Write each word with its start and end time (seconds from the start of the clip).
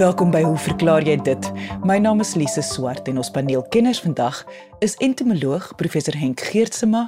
Welkom 0.00 0.30
by 0.32 0.40
Hoe 0.40 0.56
verklaar 0.56 1.04
jy 1.04 1.18
dit? 1.20 1.46
My 1.84 1.98
naam 2.00 2.22
is 2.24 2.30
Lise 2.32 2.62
Swart 2.64 3.08
en 3.10 3.18
ons 3.20 3.28
paneelkenners 3.34 3.98
vandag 4.00 4.38
is 4.80 4.94
entomoloog 5.04 5.66
professor 5.76 6.16
Henk 6.16 6.40
Geertsema, 6.40 7.02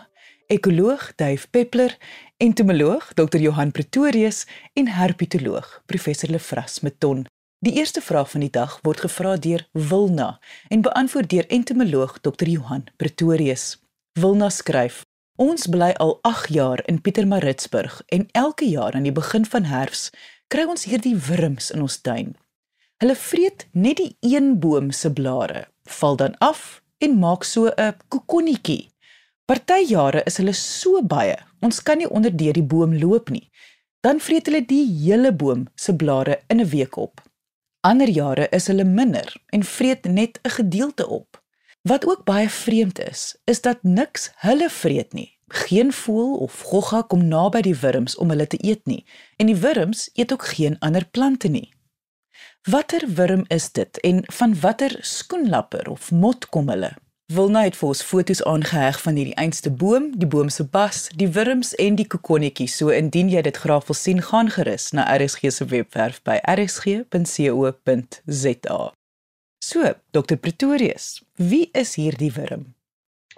ekoloog 0.53 1.07
Duif 1.17 1.47
Peppler, 1.57 1.95
entomoloog 2.37 3.07
Dr 3.17 3.41
Johan 3.41 3.73
Pretorius 3.73 4.43
en 4.77 4.91
herpetoloog 4.93 5.71
professor 5.89 6.29
Lefras 6.29 6.83
Meton. 6.85 7.25
Die 7.65 7.73
eerste 7.81 8.05
vraag 8.05 8.29
van 8.35 8.45
die 8.45 8.53
dag 8.53 8.77
word 8.85 9.01
gevra 9.07 9.39
deur 9.41 9.65
Wilna 9.73 10.29
en 10.69 10.85
beantwoord 10.85 11.33
deur 11.33 11.49
entomoloog 11.49 12.21
Dr 12.21 12.53
Johan 12.59 12.85
Pretorius. 13.01 13.81
Wilna 14.21 14.53
skryf: 14.53 15.01
Ons 15.41 15.65
bly 15.65 15.95
al 15.97 16.19
8 16.29 16.53
jaar 16.53 16.85
in 16.85 17.01
Pietermaritzburg 17.01 18.03
en 18.13 18.29
elke 18.37 18.69
jaar 18.69 18.93
aan 18.93 19.09
die 19.09 19.17
begin 19.17 19.49
van 19.49 19.73
herfs 19.73 20.11
kry 20.53 20.69
ons 20.69 20.85
hierdie 20.85 21.17
wurms 21.17 21.73
in 21.73 21.81
ons 21.81 21.97
tuin. 22.05 22.37
Hulle 23.03 23.17
vreet 23.19 23.65
net 23.75 23.99
die 23.99 24.13
een 24.21 24.61
boom 24.63 24.93
se 24.95 25.11
blare, 25.11 25.65
val 25.91 26.17
dan 26.21 26.37
af 26.39 26.83
en 27.03 27.17
maak 27.19 27.43
so 27.45 27.67
'n 27.67 27.97
kokonnetjie. 28.09 28.93
Party 29.45 29.81
jare 29.89 30.23
is 30.25 30.37
hulle 30.37 30.53
so 30.53 31.03
baie, 31.03 31.37
ons 31.61 31.83
kan 31.83 31.99
nie 31.99 32.11
onder 32.11 32.37
deur 32.37 32.53
die 32.53 32.63
boom 32.63 32.95
loop 32.99 33.31
nie. 33.31 33.51
Dan 34.01 34.21
vreet 34.21 34.47
hulle 34.47 34.63
die 34.67 34.87
hele 34.87 35.33
boom 35.33 35.67
se 35.75 35.97
blare 35.97 36.39
in 36.47 36.61
'n 36.61 36.69
week 36.69 36.97
op. 36.97 37.21
Ander 37.81 38.09
jare 38.09 38.49
is 38.51 38.67
hulle 38.67 38.85
minder 38.85 39.35
en 39.51 39.65
vreet 39.65 40.05
net 40.05 40.39
'n 40.43 40.51
gedeelte 40.51 41.09
op. 41.09 41.43
Wat 41.83 42.07
ook 42.07 42.25
baie 42.25 42.49
vreemd 42.49 42.99
is, 43.11 43.37
is 43.45 43.61
dat 43.61 43.83
niks 43.83 44.31
hulle 44.37 44.71
vreet 44.71 45.13
nie. 45.13 45.39
Geen 45.49 45.93
voël 45.93 46.35
of 46.37 46.61
gogga 46.61 47.03
kom 47.03 47.29
naby 47.29 47.61
die 47.61 47.77
wurms 47.77 48.17
om 48.17 48.29
hulle 48.29 48.47
te 48.47 48.59
eet 48.61 48.87
nie 48.87 49.05
en 49.37 49.47
die 49.47 49.57
wurms 49.57 50.11
eet 50.15 50.33
ook 50.33 50.45
geen 50.45 50.79
ander 50.79 51.07
plante 51.11 51.49
nie. 51.49 51.73
Watter 52.71 53.03
wurm 53.15 53.45
is 53.49 53.73
dit 53.73 54.01
en 54.01 54.23
van 54.27 54.61
watter 54.61 54.97
skoenlapper 55.01 55.91
of 55.91 56.11
mot 56.11 56.49
kom 56.49 56.69
hulle? 56.71 56.93
Wilna 57.27 57.65
het 57.67 57.75
vir 57.77 57.89
ons 57.89 58.03
foto's 58.07 58.43
aangeheg 58.47 59.01
van 59.03 59.19
hierdie 59.19 59.35
einste 59.35 59.71
boom, 59.71 60.13
die 60.15 60.29
boom 60.31 60.47
se 60.49 60.63
bas, 60.77 61.09
die 61.19 61.27
wurms 61.35 61.75
en 61.83 61.99
die 61.99 62.07
kokonnetjie. 62.07 62.69
So 62.71 62.95
indien 62.95 63.29
jy 63.35 63.43
dit 63.43 63.59
graag 63.65 63.91
wil 63.91 63.99
sien, 63.99 64.23
gaan 64.23 64.47
gerus 64.55 64.93
na 64.95 65.03
RSG 65.17 65.51
se 65.51 65.67
webwerf 65.75 66.23
by 66.23 66.39
rsg.co.za. 66.55 67.11
So, 69.65 69.95
Dr 70.15 70.37
Pretorius, 70.39 71.25
wie 71.35 71.67
is 71.75 71.99
hierdie 71.99 72.31
wurm? 72.39 72.75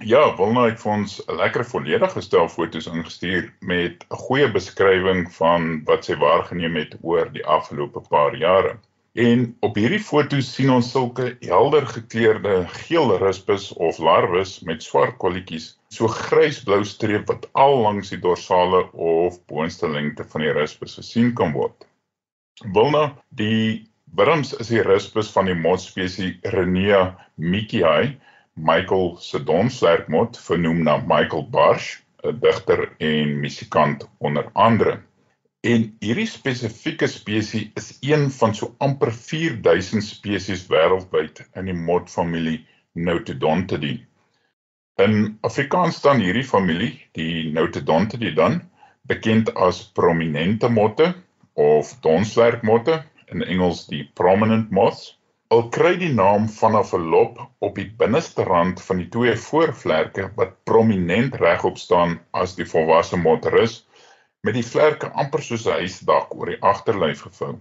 Ja, 0.04 0.36
Wilna 0.36 0.68
het 0.68 0.80
vir 0.84 0.92
ons 1.00 1.22
'n 1.24 1.36
lekker 1.40 1.64
volledige 1.64 2.20
stel 2.20 2.48
foto's 2.48 2.86
ingestuur 2.86 3.52
met 3.60 4.04
'n 4.04 4.16
goeie 4.28 4.52
beskrywing 4.52 5.32
van 5.32 5.80
wat 5.84 6.04
sy 6.04 6.14
waargeneem 6.14 6.76
het 6.76 6.96
oor 7.00 7.32
die 7.32 7.46
afgelope 7.46 8.00
paar 8.08 8.36
jare. 8.36 8.76
En 9.14 9.56
op 9.62 9.76
hierdie 9.78 10.02
foto's 10.02 10.48
sien 10.50 10.72
ons 10.74 10.88
sulke 10.90 11.36
helder 11.46 11.84
gekleurde 11.86 12.54
geel 12.80 13.12
rispus 13.22 13.68
of 13.78 14.00
larwes 14.02 14.56
met 14.66 14.82
swart 14.82 15.20
kolletjies, 15.22 15.68
so 15.94 16.10
grysblou 16.10 16.80
streep 16.82 17.30
wat 17.30 17.46
al 17.54 17.78
langs 17.84 18.10
die 18.10 18.18
dorsale 18.18 18.80
of 18.90 19.38
boonste 19.46 19.86
lengte 19.86 20.26
van 20.32 20.42
die 20.42 20.50
rispus 20.56 20.98
gesien 20.98 21.30
kan 21.38 21.54
word. 21.54 21.86
Wilna, 22.74 23.04
die 23.30 23.86
Wurms 24.18 24.50
is 24.58 24.74
die 24.74 24.82
rispus 24.82 25.30
van 25.30 25.46
die 25.46 25.54
motspesies 25.58 26.42
Renia 26.50 27.14
mickii, 27.38 28.16
Michael 28.54 29.16
se 29.22 29.38
donswerkmot 29.46 30.38
vernoem 30.42 30.82
na 30.86 30.98
Michael 31.06 31.46
Barsh, 31.54 32.00
'n 32.26 32.38
digter 32.42 32.88
en 32.98 33.38
musikant 33.40 34.08
onder 34.18 34.50
andere. 34.54 34.98
En 35.64 35.84
hierdie 36.04 36.26
spesifieke 36.28 37.06
spesies 37.08 37.70
is 37.80 37.86
een 38.04 38.26
van 38.38 38.52
so 38.56 38.66
amper 38.84 39.12
4000 39.16 40.04
spesies 40.04 40.66
wêreldwyd 40.68 41.40
in 41.60 41.70
die 41.70 41.76
motfamilie 41.86 42.58
Notodontidae. 43.06 43.94
In 45.00 45.14
Afrikaans 45.48 46.02
staan 46.02 46.20
hierdie 46.20 46.44
familie, 46.44 46.90
die 47.16 47.48
Notodontidae 47.56 48.34
dan, 48.36 48.58
bekend 49.08 49.54
as 49.68 49.80
prominente 50.00 50.68
motte 50.68 51.08
of 51.56 51.94
donswerkmotte 52.04 53.00
in 53.32 53.46
Engels 53.56 53.86
die 53.88 54.02
prominent 54.20 54.68
moths. 54.68 55.14
Al 55.48 55.70
kry 55.78 55.94
die 56.04 56.12
naam 56.12 56.50
vanaf 56.58 56.92
'n 56.92 57.08
lop 57.16 57.40
op 57.70 57.80
die 57.80 57.88
binneste 58.04 58.44
rand 58.52 58.84
van 58.90 59.00
die 59.00 59.08
twee 59.16 59.36
voorvlerke 59.48 60.28
wat 60.36 60.60
prominent 60.68 61.40
regop 61.40 61.80
staan 61.80 62.18
as 62.44 62.54
die 62.60 62.68
volwasse 62.68 63.16
motterus 63.16 63.80
met 64.44 64.56
die 64.58 64.66
vlerke 64.66 65.08
amper 65.22 65.42
soos 65.42 65.64
'n 65.66 65.78
huisdak 65.80 66.34
oor 66.36 66.52
die 66.52 66.60
agterlyf 66.72 67.24
gevou. 67.26 67.54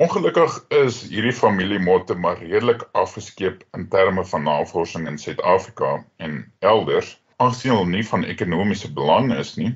Ongelukkig 0.00 0.54
is 0.82 1.02
hierdie 1.12 1.36
familiemotte 1.36 2.14
maar 2.14 2.38
redelik 2.40 2.86
afgeskeep 2.92 3.64
in 3.76 3.88
terme 3.88 4.24
van 4.24 4.46
navorsing 4.48 5.08
in 5.08 5.18
Suid-Afrika 5.18 6.04
en 6.16 6.52
elders, 6.58 7.18
aangesien 7.36 7.74
hulle 7.74 7.90
nie 7.90 8.06
van 8.12 8.24
ekonomiese 8.24 8.92
belang 8.92 9.34
is 9.36 9.56
nie 9.60 9.74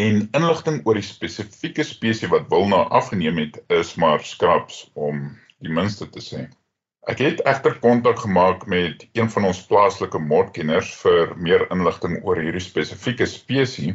en 0.00 0.24
inligting 0.34 0.80
oor 0.84 0.98
die 0.98 1.06
spesifieke 1.06 1.84
spesies 1.86 2.30
wat 2.32 2.48
Wilna 2.50 2.82
afgeneem 2.98 3.38
het 3.38 3.60
is 3.76 3.94
maar 4.00 4.24
skraps 4.26 4.80
om 4.94 5.20
die 5.62 5.70
minste 5.70 6.08
te 6.10 6.22
sê. 6.24 6.46
Ek 7.06 7.20
het 7.20 7.42
egter 7.44 7.76
kontak 7.84 8.18
gemaak 8.24 8.64
met 8.66 9.04
een 9.12 9.28
van 9.30 9.46
ons 9.52 9.60
plaaslike 9.68 10.18
motkenners 10.18 10.90
vir 11.02 11.34
meer 11.36 11.66
inligting 11.70 12.16
oor 12.24 12.40
hierdie 12.40 12.64
spesifieke 12.64 13.28
spesies 13.28 13.94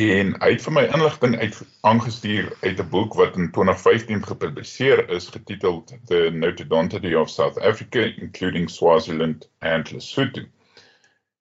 en 0.00 0.30
hy 0.40 0.48
het 0.54 0.62
vir 0.64 0.72
my 0.72 0.82
inligting 0.96 1.34
uit 1.36 1.56
aangestuur 1.84 2.46
uit 2.62 2.78
'n 2.80 2.88
boek 2.88 3.14
wat 3.14 3.34
in 3.36 3.50
2015 3.52 4.22
gepubliseer 4.24 5.08
is 5.10 5.28
getiteld 5.28 5.92
The 6.06 6.30
Notodontidae 6.32 7.18
of 7.20 7.28
South 7.30 7.58
Africa 7.60 8.00
including 8.16 8.70
Swaziland 8.70 9.50
and 9.60 9.90
Lesotho. 9.92 10.46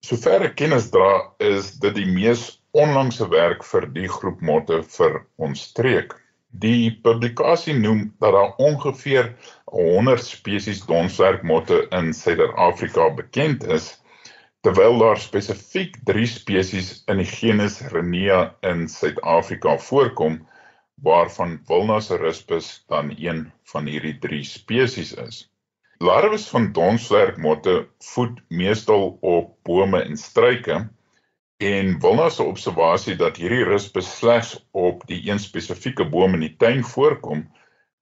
Sover 0.03 0.41
ek 0.41 0.56
kennis 0.56 0.90
dra 0.90 1.31
is 1.40 1.79
dit 1.79 1.95
die 1.95 2.06
mees 2.06 2.59
onlangse 2.72 3.29
werk 3.29 3.63
vir 3.63 3.88
die 3.94 4.07
groep 4.07 4.41
motte 4.41 4.84
vir 4.84 5.25
ons 5.38 5.61
streek. 5.61 6.17
Die 6.51 6.91
publikasie 7.03 7.73
noem 7.73 8.13
dat 8.19 8.34
daar 8.34 8.56
ongeveer 8.57 9.34
100 9.72 10.23
spesies 10.25 10.84
donswerkmotte 10.85 11.88
in 11.91 12.13
Suider-Afrika 12.13 13.09
bekend 13.16 13.63
is, 13.63 14.00
terwyl 14.61 14.97
daar 15.01 15.19
spesifiek 15.19 15.97
3 16.09 16.25
spesies 16.27 16.89
in 17.11 17.22
die 17.23 17.29
genus 17.29 17.79
Renia 17.94 18.41
in 18.72 18.88
Suid-Afrika 18.89 19.77
voorkom, 19.77 20.41
waarvan 21.01 21.59
Vulnaserispus 21.66 22.83
dan 22.88 23.13
een 23.17 23.45
van 23.73 23.89
hierdie 23.89 24.17
3 24.19 24.44
spesies 24.44 25.13
is. 25.13 25.44
Larwes 25.99 26.47
van 26.49 26.72
donswerkmotte 26.73 27.88
voed 28.13 28.41
meestal 28.49 29.17
op 29.22 29.55
bome 29.63 30.01
en 30.01 30.17
struike 30.17 30.83
En 31.61 31.99
Wilna 31.99 32.29
se 32.33 32.41
observasie 32.43 33.13
dat 33.16 33.35
hierdie 33.38 33.66
rus 33.69 33.83
beslegs 33.93 34.55
op 34.73 35.03
die 35.05 35.19
een 35.29 35.39
spesifieke 35.39 36.07
boom 36.09 36.33
in 36.33 36.41
die 36.47 36.55
tuin 36.63 36.81
voorkom, 36.81 37.43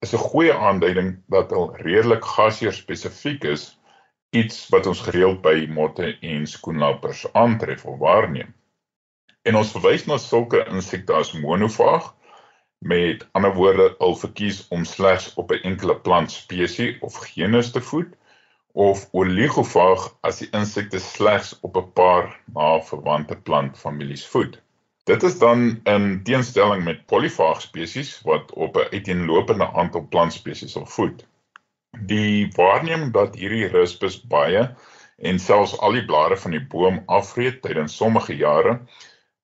is 0.00 0.14
'n 0.16 0.22
goeie 0.22 0.54
aanduiding 0.54 1.10
dat 1.28 1.50
hulle 1.52 1.76
redelik 1.82 2.24
gasheer 2.24 2.72
spesifiek 2.72 3.44
is, 3.44 3.76
iets 4.30 4.68
wat 4.68 4.86
ons 4.86 5.00
gereeld 5.00 5.40
by 5.42 5.66
motte 5.74 6.12
en 6.20 6.46
skoenlappers 6.46 7.24
aantref 7.32 7.84
of 7.84 7.98
waarneem. 7.98 8.54
En 9.42 9.56
ons 9.56 9.72
verwys 9.74 10.06
na 10.06 10.18
sulke 10.18 10.64
insekte 10.68 11.14
as 11.16 11.32
monofaag, 11.32 12.12
met 12.80 13.26
ander 13.32 13.54
woorde, 13.54 13.88
hulle 13.98 14.16
verkies 14.22 14.62
om 14.76 14.84
slegs 14.84 15.34
op 15.34 15.52
'n 15.52 15.62
enkele 15.70 15.96
plant 16.06 16.30
spesies 16.32 16.96
of 17.00 17.16
genus 17.32 17.70
te 17.72 17.80
voed 17.80 18.16
of 18.72 19.08
oligofaag 19.12 20.06
as 20.22 20.38
die 20.38 20.48
insekte 20.52 20.98
slegs 20.98 21.58
op 21.60 21.76
'n 21.76 21.92
paar 21.92 22.40
na 22.54 22.80
verwante 22.80 23.36
plantfamilies 23.36 24.26
voed. 24.26 24.60
Dit 25.04 25.22
is 25.22 25.38
dan 25.38 25.80
in 25.84 26.22
teenstelling 26.22 26.84
met 26.84 27.06
polyfaag 27.06 27.60
spesies 27.60 28.20
wat 28.22 28.52
op 28.52 28.76
'n 28.76 28.90
uiteenlopende 28.92 29.72
aantal 29.72 30.06
plantspesies 30.08 30.72
sal 30.72 30.86
voed. 30.86 31.26
Die 32.10 32.50
waarneming 32.56 33.12
dat 33.12 33.34
hierdie 33.38 33.66
rispus 33.70 34.16
baie 34.32 34.60
en 35.30 35.38
selfs 35.38 35.72
al 35.78 35.92
die 35.98 36.04
blare 36.04 36.36
van 36.42 36.54
die 36.56 36.62
boom 36.74 37.02
afvreet 37.18 37.60
tydens 37.62 37.96
sommige 38.00 38.36
jare 38.36 38.72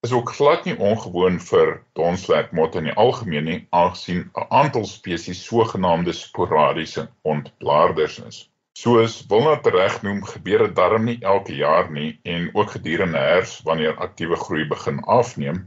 is 0.06 0.12
ook 0.12 0.32
glad 0.38 0.64
nie 0.64 0.76
ongewoon 0.88 1.38
vir 1.48 1.72
donswerkmotte 1.98 2.78
in 2.82 2.88
die 2.90 2.96
algemeen 3.04 3.46
nie 3.50 3.58
aangesien 3.80 4.20
'n 4.24 4.46
aantal 4.60 4.86
spesies 4.90 5.44
sogenaamde 5.50 6.12
sporadiese 6.12 7.08
ontblaarders 7.34 8.18
is. 8.30 8.38
Soos 8.78 9.14
Wilna 9.30 9.56
tereg 9.66 10.02
noem, 10.02 10.22
gebeur 10.32 10.66
dit 10.66 10.76
darm 10.76 11.04
nie 11.10 11.18
elke 11.34 11.54
jaar 11.56 11.90
nie 11.90 12.20
en 12.36 12.50
ook 12.54 12.70
gedurende 12.78 13.18
herfs 13.18 13.60
wanneer 13.68 13.96
aktiewe 14.08 14.36
groei 14.46 14.66
begin 14.74 15.00
afneem 15.18 15.62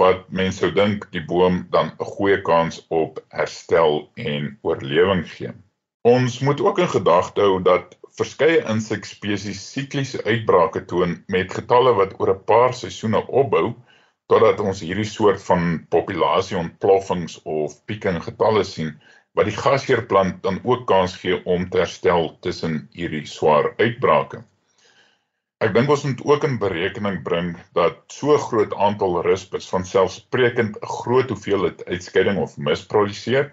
wat 0.00 0.28
mense 0.28 0.58
sou 0.64 0.72
dink 0.82 1.08
die 1.12 1.24
boom 1.32 1.66
dan 1.70 1.92
'n 1.98 2.12
goeie 2.16 2.42
kans 2.42 2.86
op 2.88 3.24
herstel 3.28 4.10
en 4.14 4.58
oorlewing 4.62 5.24
gee. 5.36 5.52
Ons 6.08 6.38
moet 6.46 6.60
ook 6.64 6.78
in 6.78 6.88
gedagte 6.88 7.42
hou 7.44 7.58
dat 7.62 7.96
verskeie 8.18 8.60
insekspesies 8.72 9.60
sikliese 9.72 10.20
uitbrake 10.24 10.84
toon 10.90 11.16
met 11.34 11.52
getalle 11.56 11.92
wat 11.98 12.14
oor 12.20 12.30
'n 12.34 12.44
paar 12.50 12.74
seisoene 12.80 13.20
opbou 13.42 13.66
totdat 14.32 14.60
ons 14.60 14.80
hierdie 14.86 15.08
soort 15.10 15.42
van 15.48 15.62
populasie 15.94 16.56
ontploffings 16.60 17.38
of 17.44 17.76
pieke 17.90 18.12
in 18.14 18.22
getalle 18.28 18.64
sien 18.70 18.94
wat 19.38 19.50
die 19.50 19.56
gasheerplant 19.58 20.42
dan 20.46 20.60
ook 20.64 20.86
kans 20.92 21.16
gee 21.22 21.40
om 21.56 21.68
te 21.68 21.82
herstel 21.84 22.30
tussen 22.46 22.80
hierdie 23.00 23.26
swaar 23.26 23.72
uitbrake. 23.78 24.42
Ek 25.66 25.74
dink 25.74 25.90
ons 25.90 26.04
moet 26.06 26.20
ook 26.32 26.44
in 26.46 26.58
berekening 26.62 27.22
bring 27.26 27.56
dat 27.74 28.04
so 28.20 28.38
groot 28.48 28.74
aantal 28.74 29.20
rispus 29.26 29.68
van 29.74 29.84
selfsprekend 29.84 30.78
'n 30.82 30.92
groot 31.00 31.34
hoeveelheid 31.34 31.84
uitskeiding 31.86 32.38
of 32.38 32.56
mis 32.56 32.86
produseer 32.86 33.52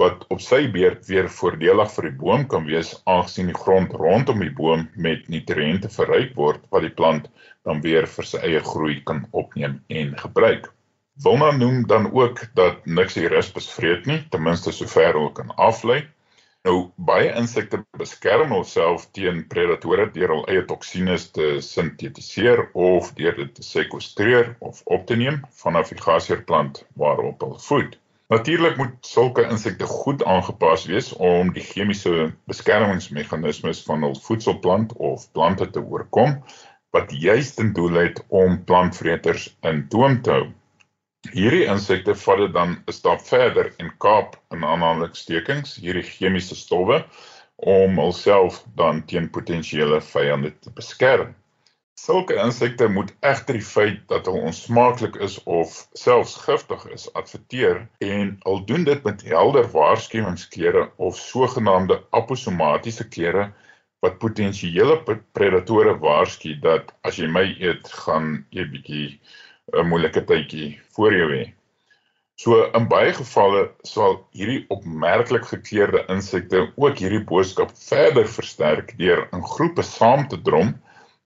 wat 0.00 0.24
op 0.34 0.40
sy 0.44 0.66
beurt 0.72 1.06
weer 1.08 1.28
voordelig 1.32 1.92
vir 1.94 2.06
die 2.08 2.16
boom 2.22 2.42
kan 2.52 2.66
wees 2.68 2.90
aangesien 3.12 3.48
die 3.50 3.58
grond 3.58 3.94
rondom 3.96 4.42
die 4.44 4.52
boom 4.58 4.82
met 5.06 5.28
nutriënte 5.32 5.88
verryk 5.94 6.34
word 6.40 6.66
wat 6.74 6.84
die 6.84 6.92
plant 6.98 7.30
dan 7.68 7.80
weer 7.86 8.08
vir 8.16 8.28
sy 8.30 8.42
eie 8.48 8.60
groei 8.66 8.98
kan 9.08 9.24
opneem 9.32 9.78
en 10.00 10.12
gebruik. 10.20 10.68
Wilna 11.24 11.48
noem 11.56 11.86
dan 11.88 12.10
ook 12.12 12.44
dat 12.60 12.84
niks 12.84 13.16
die 13.16 13.30
rispus 13.32 13.70
vreet 13.72 14.04
nie, 14.04 14.20
ten 14.30 14.44
minste 14.44 14.72
sover 14.76 15.16
hulle 15.16 15.32
kan 15.40 15.54
aflei. 15.70 16.02
Nou 16.68 16.90
baie 17.08 17.32
insekte 17.40 17.80
beskerm 17.96 18.52
hulself 18.52 19.08
teen 19.16 19.44
predatore 19.48 20.10
deur 20.12 20.34
hul 20.34 20.48
eie 20.52 20.64
toksines 20.68 21.30
te 21.32 21.54
sintetiseer 21.64 22.66
of 22.74 23.14
deur 23.16 23.36
dit 23.40 23.52
te 23.56 23.64
sekwestreer 23.64 24.56
of 24.60 24.82
op 24.84 25.06
te 25.08 25.16
neem 25.16 25.40
van 25.62 25.72
'n 25.72 25.80
navigasierplant 25.80 26.84
waarop 27.00 27.46
hulle 27.46 27.62
voed. 27.70 27.96
Natuurlik 28.26 28.76
moet 28.76 28.94
sulke 29.06 29.42
insekte 29.46 29.86
goed 29.86 30.24
aangepas 30.26 30.84
wees 30.90 31.12
om 31.12 31.52
die 31.54 31.62
chemiese 31.62 32.32
beskermingsmeganismes 32.50 33.84
van 33.86 34.02
hul 34.02 34.16
voedselplant 34.24 34.94
of 35.08 35.28
plante 35.36 35.68
te 35.70 35.82
oorkom 35.82 36.32
wat 36.96 37.14
juis 37.14 37.52
ten 37.54 37.70
doel 37.76 38.00
het 38.00 38.18
om 38.40 38.58
plantvreters 38.66 39.46
in 39.70 39.84
toom 39.92 40.18
te 40.26 40.34
hou. 40.34 40.48
Hierdie 41.36 41.68
insekte 41.70 42.16
vat 42.24 42.42
dit 42.42 42.52
dan 42.58 42.74
'n 42.74 42.96
stap 42.98 43.22
verder 43.30 43.70
en 43.78 43.94
kaap 44.02 44.34
in 44.56 44.66
aanhalingstekens 44.72 45.78
hierdie 45.86 46.06
chemiese 46.10 46.58
stowwe 46.58 47.04
om 47.78 47.98
hulself 48.02 48.64
dan 48.82 49.04
teen 49.06 49.30
potensiële 49.30 50.00
vyande 50.10 50.50
te 50.58 50.74
beskerm. 50.74 51.34
Sulke 52.00 52.34
insekte 52.40 52.86
moet 52.92 53.12
egter 53.28 53.56
die 53.56 53.66
feit 53.66 54.00
dat 54.12 54.26
hulle 54.28 54.48
onsmaaklik 54.48 55.14
is 55.26 55.36
of 55.58 55.76
selfs 55.96 56.34
giftig 56.42 56.82
is 56.96 57.06
adverteer 57.20 57.80
en 58.08 58.34
al 58.50 58.60
doen 58.68 58.84
dit 58.88 59.06
met 59.08 59.24
helder 59.30 59.64
waarskuwingskleure 59.72 60.82
of 61.08 61.16
sogenaamde 61.16 61.96
aposomatiese 62.20 63.08
kleure 63.16 63.46
wat 64.04 64.20
potensiële 64.26 64.98
predatore 65.38 65.96
waarsku 66.04 66.54
dat 66.68 66.92
as 67.08 67.16
jy 67.22 67.32
my 67.38 67.46
eet 67.70 67.88
gaan 68.04 68.30
jy 68.58 68.68
bietjie 68.76 69.08
'n 69.72 69.88
moeilike 69.88 70.26
tydjie 70.30 70.70
voor 70.98 71.16
jou 71.20 71.30
hê. 71.32 71.44
So 72.36 72.64
in 72.76 72.92
baie 72.92 73.12
gevalle 73.16 73.68
sal 73.88 74.18
hierdie 74.36 74.66
opmerklik 74.68 75.48
gekleurde 75.48 76.04
insekte 76.12 76.66
ook 76.76 77.00
hierdie 77.00 77.24
boodskap 77.32 77.72
verder 77.88 78.28
versterk 78.38 78.98
deur 79.00 79.28
in 79.32 79.52
groepe 79.54 79.82
saam 79.96 80.28
te 80.28 80.38
drom 80.50 80.76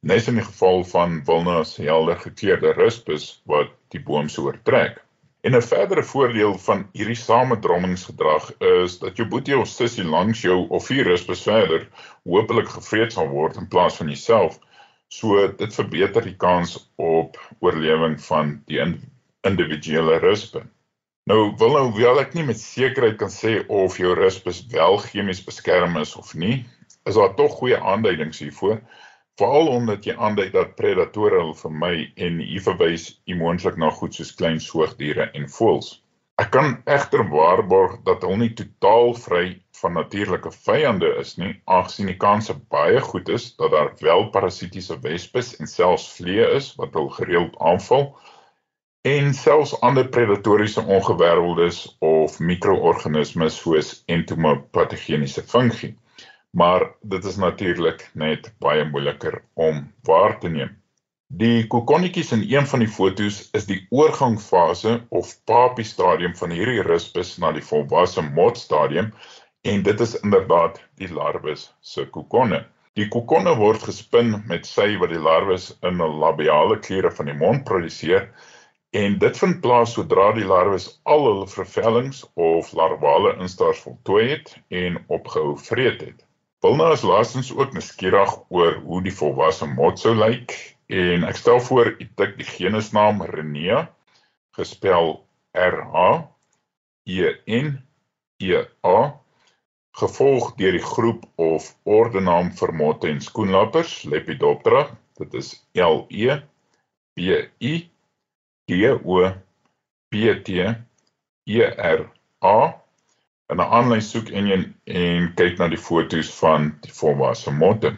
Nes 0.00 0.28
in 0.28 0.38
die 0.38 0.44
geval 0.44 0.84
van 0.88 1.18
wilnas 1.28 1.76
helder 1.76 2.16
gekleurde 2.16 2.72
ruspus 2.72 3.24
wat 3.44 3.72
die 3.92 4.00
boom 4.00 4.28
so 4.32 4.46
oortrek. 4.48 4.94
En 5.44 5.56
'n 5.56 5.62
verdere 5.62 6.02
voordeel 6.02 6.54
van 6.58 6.86
hierdie 6.92 7.18
samedrommingsgedrag 7.22 8.46
is 8.68 8.98
dat 9.02 9.16
jou 9.16 9.26
boetie 9.28 9.58
of 9.58 9.68
sussie 9.68 10.04
langs 10.04 10.40
jou 10.40 10.56
of 10.68 10.86
vier 10.86 11.04
ruspus 11.04 11.42
verder 11.42 11.84
hopelik 12.24 12.68
gevreet 12.68 13.12
sal 13.12 13.28
word 13.28 13.56
in 13.56 13.68
plaas 13.68 13.96
van 14.00 14.08
jouself. 14.12 14.58
So 15.08 15.48
dit 15.62 15.74
verbeter 15.74 16.24
die 16.24 16.36
kans 16.36 16.78
op 16.96 17.36
oorlewing 17.60 18.20
van 18.24 18.62
die 18.66 18.80
individuele 19.40 20.18
ruspe. 20.24 20.64
Nou 21.28 21.52
wil 21.56 21.76
nou 21.76 21.86
wel 22.00 22.20
ek 22.20 22.34
nie 22.34 22.44
met 22.44 22.60
sekerheid 22.60 23.16
kan 23.20 23.32
sê 23.32 23.58
of 23.68 24.00
jou 24.00 24.14
ruspus 24.14 24.64
wel 24.72 24.96
chemies 24.96 25.44
beskerm 25.44 25.96
is 26.00 26.16
of 26.16 26.34
nie. 26.34 26.64
Is 27.04 27.14
daar 27.20 27.34
tog 27.36 27.52
goeie 27.60 27.76
aanduidings 27.80 28.38
hiervoor? 28.38 28.80
Veral 29.40 29.70
omdat 29.72 30.06
jy 30.06 30.14
aandui 30.16 30.48
dat 30.54 30.76
predatore 30.78 31.40
hulle 31.40 31.56
vermy 31.58 31.94
en 32.26 32.38
hier 32.44 32.64
verwys 32.66 33.06
jy 33.30 33.36
moontlik 33.40 33.78
na 33.80 33.90
goed 33.98 34.16
soos 34.16 34.32
klein 34.38 34.60
soogdiere 34.64 35.30
en 35.40 35.48
voëls. 35.56 35.90
Ek 36.40 36.50
kan 36.56 36.74
egter 36.96 37.26
waarborg 37.32 37.98
dat 38.08 38.24
hulle 38.24 38.40
nie 38.42 38.54
totaal 38.56 39.14
vry 39.24 39.44
van 39.80 39.96
natuurlike 39.96 40.52
vyande 40.66 41.10
is 41.20 41.34
nie, 41.40 41.52
aangesien 41.76 42.08
die 42.12 42.18
kanse 42.24 42.56
baie 42.74 43.00
goed 43.10 43.28
is 43.36 43.50
dat 43.60 43.72
daar 43.76 43.90
wel 44.00 44.28
parasitiese 44.34 44.98
wespes 45.04 45.54
en 45.60 45.68
selfs 45.72 46.08
vliee 46.16 46.46
is 46.60 46.74
wat 46.80 46.96
hul 46.96 47.08
gereeld 47.16 47.56
aanval 47.72 48.10
en 49.08 49.32
selfs 49.34 49.72
ander 49.80 50.08
predatoriese 50.12 50.82
ongewerveldes 50.84 51.96
of 52.04 52.38
mikroorganismes 52.40 53.56
soos 53.62 53.92
entomopatogeniese 54.16 55.44
fungi 55.52 55.94
maar 56.50 56.94
dit 57.00 57.24
is 57.24 57.36
natuurlik 57.36 58.10
net 58.14 58.52
baie 58.58 58.84
moeiliker 58.84 59.42
om 59.54 59.92
waar 60.02 60.38
te 60.40 60.48
neem. 60.48 60.76
Die 61.30 61.66
kokonnetjies 61.70 62.32
in 62.32 62.42
een 62.50 62.66
van 62.66 62.82
die 62.82 62.90
fotos 62.90 63.36
is 63.54 63.66
die 63.66 63.86
oorgangsfase 63.94 64.96
of 65.08 65.34
papie 65.46 65.84
stadium 65.86 66.32
van 66.36 66.50
hierdie 66.50 66.82
ruspus 66.82 67.36
na 67.38 67.52
die 67.54 67.62
volwasse 67.62 68.24
mot 68.34 68.58
stadium 68.58 69.12
en 69.62 69.84
dit 69.86 70.00
is 70.00 70.16
inderdaad 70.20 70.80
die 70.98 71.10
larwes 71.14 71.68
se 71.80 72.06
kokonne. 72.16 72.64
Die 72.98 73.06
kokonne 73.08 73.52
word 73.60 73.84
gespin 73.86 74.32
met 74.50 74.66
sy 74.66 74.96
wat 74.98 75.14
die 75.14 75.22
larwes 75.22 75.68
in 75.86 76.02
'n 76.02 76.18
labiale 76.24 76.80
kliere 76.86 77.12
van 77.14 77.30
die 77.30 77.38
mond 77.44 77.62
produseer 77.64 78.26
en 78.90 79.18
dit 79.18 79.38
vind 79.38 79.60
plaas 79.60 79.92
sodra 79.94 80.32
die 80.34 80.48
larwes 80.54 80.88
al 81.04 81.22
hul 81.28 81.46
vervellings 81.46 82.24
of 82.34 82.72
larvale 82.72 83.36
instars 83.38 83.84
voltooi 83.86 84.24
het 84.32 84.56
en 84.68 84.98
opgehou 85.06 85.54
vreet 85.68 86.00
het. 86.00 86.26
Wilna 86.60 86.90
is 86.92 87.02
laastens 87.02 87.54
ook 87.56 87.72
nuuskierig 87.72 88.32
oor 88.52 88.74
hoe 88.84 88.98
die 89.02 89.14
volwasse 89.16 89.64
mot 89.66 89.96
sou 89.98 90.12
lyk 90.12 90.52
en 90.92 91.22
ek 91.24 91.38
stel 91.40 91.60
voor 91.64 91.88
u 91.94 92.06
tik 92.20 92.34
die 92.36 92.48
genusnaam 92.48 93.22
Renea 93.30 93.86
gespel 94.58 95.14
R 95.56 95.78
H 95.94 96.02
E 97.08 97.30
N 97.60 97.78
E 98.44 98.60
A 98.84 98.98
gevolg 100.02 100.50
deur 100.60 100.76
die 100.76 100.84
groep 100.84 101.24
of 101.40 101.70
ordenaam 101.96 102.52
vir 102.60 102.74
motte 102.82 103.08
en 103.08 103.24
skoenlappers 103.24 103.94
Lepidoptera 104.12 104.84
dit 105.22 105.40
is 105.40 105.54
L 105.80 106.04
E 106.12 106.36
B 107.16 107.40
I 107.72 107.74
G 108.68 108.92
O 109.00 109.24
P 110.12 110.36
T 110.44 110.68
E 111.56 111.72
R 111.96 112.04
A 112.44 112.58
in 113.52 113.60
'n 113.60 113.72
aanlyn 113.76 114.02
soek 114.02 114.28
enjin 114.40 114.64
en 115.02 115.28
kyk 115.38 115.58
na 115.58 115.66
die 115.72 115.82
fotos 115.88 116.30
van 116.38 116.70
die 116.86 116.92
volwasse 116.98 117.52
motte. 117.62 117.90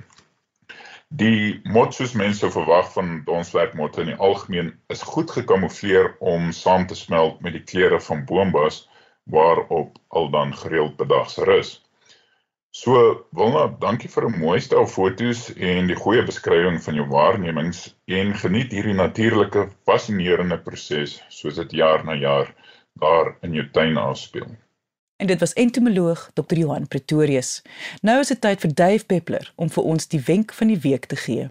Die 1.23 1.61
mot 1.75 1.95
soos 1.95 2.15
mense 2.17 2.49
verwag 2.55 2.87
van 2.95 3.09
donswerkmotte 3.27 4.01
in 4.01 4.13
die 4.13 4.21
algemeen 4.29 4.71
is 4.95 5.03
goed 5.15 5.35
gekamoufleer 5.37 6.15
om 6.35 6.53
saam 6.57 6.87
te 6.87 6.97
smelt 6.97 7.43
met 7.45 7.53
die 7.59 7.65
kleure 7.73 8.01
van 8.07 8.25
boombas 8.31 8.79
waarop 9.37 9.99
al 10.09 10.31
dan 10.31 10.57
gereeld 10.63 10.97
bedags 10.97 11.37
rus. 11.51 11.75
So 12.73 13.27
Wilna, 13.37 13.67
dankie 13.85 14.09
vir 14.09 14.29
'n 14.31 14.41
mooi 14.41 14.59
stel 14.61 14.87
fotos 14.87 15.45
en 15.73 15.93
die 15.93 16.01
goeie 16.05 16.25
beskrywing 16.25 16.81
van 16.83 16.95
jou 16.95 17.07
waarnemings 17.13 17.85
en 18.21 18.35
geniet 18.45 18.73
hierdie 18.73 18.97
natuurlike 18.97 19.69
fascinerende 19.85 20.59
proses 20.59 21.21
soos 21.29 21.61
dit 21.61 21.73
jaar 21.85 22.05
na 22.05 22.15
jaar 22.15 22.55
daar 23.05 23.37
in 23.43 23.53
jou 23.61 23.69
tuin 23.77 24.01
afspeel 24.01 24.49
en 25.23 25.29
dit 25.29 25.39
was 25.39 25.53
entomoloog 25.53 26.31
Dr. 26.35 26.57
Johan 26.59 26.89
Pretorius. 26.89 27.63
Nou 28.03 28.19
is 28.21 28.31
dit 28.33 28.41
tyd 28.43 28.63
vir 28.65 28.73
Dave 28.75 29.05
Peppler 29.07 29.53
om 29.55 29.71
vir 29.71 29.85
ons 29.95 30.09
die 30.11 30.21
wenk 30.27 30.55
van 30.59 30.73
die 30.73 30.81
week 30.83 31.07
te 31.13 31.19
gee. 31.25 31.45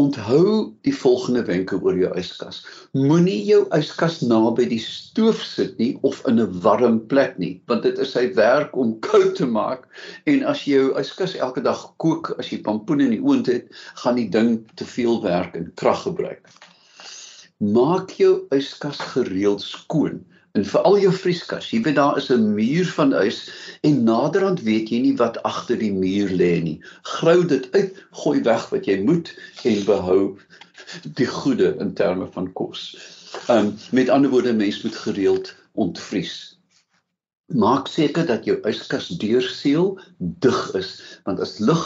Onthou 0.00 0.72
die 0.88 0.94
volgende 0.96 1.42
wenke 1.44 1.76
oor 1.84 1.98
jou 2.00 2.08
yskas. 2.18 2.62
Moenie 2.96 3.42
jou 3.44 3.60
yskas 3.76 4.22
naby 4.24 4.66
die 4.72 4.80
stoof 4.82 5.44
sit 5.44 5.76
nie 5.78 5.92
of 6.08 6.24
in 6.30 6.40
'n 6.40 6.56
warm 6.64 6.98
plek 7.12 7.36
nie, 7.38 7.60
want 7.68 7.84
dit 7.84 7.98
is 7.98 8.16
sy 8.16 8.24
werk 8.40 8.72
om 8.76 8.96
koud 9.04 9.36
te 9.36 9.46
maak 9.46 9.84
en 10.24 10.42
as 10.42 10.64
jy 10.64 10.80
jou 10.80 10.98
yskas 11.04 11.36
elke 11.36 11.60
dag 11.60 11.86
kook 11.98 12.34
as 12.38 12.50
jy 12.50 12.62
pampoen 12.64 13.04
in 13.04 13.14
die 13.18 13.22
oond 13.22 13.46
het, 13.46 13.68
gaan 14.00 14.16
die 14.16 14.30
ding 14.30 14.64
te 14.74 14.84
veel 14.84 15.22
werk 15.22 15.54
en 15.54 15.72
krag 15.76 16.02
gebruik. 16.08 16.48
Maak 17.60 18.16
jou 18.16 18.48
yskas 18.50 18.98
gereeld 19.12 19.60
skoon 19.60 20.24
En 20.54 20.62
vir 20.70 20.84
al 20.86 20.96
jou 21.02 21.10
vrieskas, 21.10 21.66
jy 21.72 21.80
weet 21.82 21.96
daar 21.98 22.18
is 22.20 22.28
'n 22.30 22.52
muur 22.54 22.86
van 22.96 23.12
huis 23.12 23.38
en 23.88 24.04
naderhand 24.06 24.60
weet 24.62 24.90
jy 24.92 25.00
nie 25.02 25.16
wat 25.18 25.40
agter 25.50 25.78
die 25.78 25.92
muur 25.92 26.30
lê 26.30 26.52
nie. 26.62 26.76
Grou 27.02 27.40
dit 27.52 27.66
uit, 27.72 27.96
gooi 28.22 28.42
weg 28.46 28.68
wat 28.70 28.86
jy 28.86 29.00
moet 29.02 29.32
en 29.64 29.80
behou 29.88 30.20
die 31.18 31.26
goeie 31.26 31.72
in 31.82 31.90
terme 31.98 32.28
van 32.36 32.46
kos. 32.52 32.84
Um 33.50 33.74
met 33.90 34.08
ander 34.08 34.30
woorde, 34.30 34.52
mens 34.54 34.82
moet 34.82 34.96
gereeld 35.06 35.50
ontvries. 35.72 36.36
Maak 37.46 37.90
seker 37.90 38.26
dat 38.26 38.46
jou 38.46 38.60
yskas 38.62 39.08
deurseël 39.08 39.98
dig 40.18 40.60
is, 40.74 41.18
want 41.24 41.40
as 41.40 41.58
lug 41.58 41.82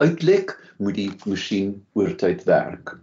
uitlek, 0.00 0.56
moet 0.78 0.94
die 0.94 1.10
masjien 1.26 1.76
oortyd 1.92 2.44
werk 2.48 2.96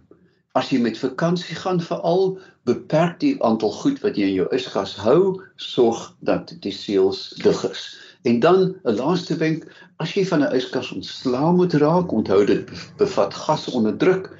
as 0.56 0.72
jy 0.72 0.80
met 0.80 0.98
vakansie 0.98 1.56
gaan 1.62 1.80
veral 1.90 2.38
beperk 2.68 3.20
die 3.20 3.36
aantal 3.44 3.72
goed 3.82 4.00
wat 4.04 4.16
jy 4.16 4.32
in 4.32 4.38
jou 4.40 4.48
yskas 4.56 4.96
hou 5.04 5.20
sorg 5.56 6.08
dat 6.20 6.54
die 6.64 6.74
seels 6.74 7.28
dig 7.44 7.64
is 7.70 7.86
En 8.26 8.40
dan 8.40 8.74
'n 8.82 8.94
laaste 8.94 9.36
wenk, 9.36 9.66
as 10.02 10.14
jy 10.14 10.24
van 10.26 10.42
'n 10.42 10.54
yskas 10.58 10.88
ontslaa 10.92 11.50
moet 11.52 11.74
raak, 11.82 12.12
onthou 12.12 12.44
dit 12.46 12.70
bevat 12.98 13.34
gas 13.34 13.68
onder 13.70 13.96
druk, 13.96 14.30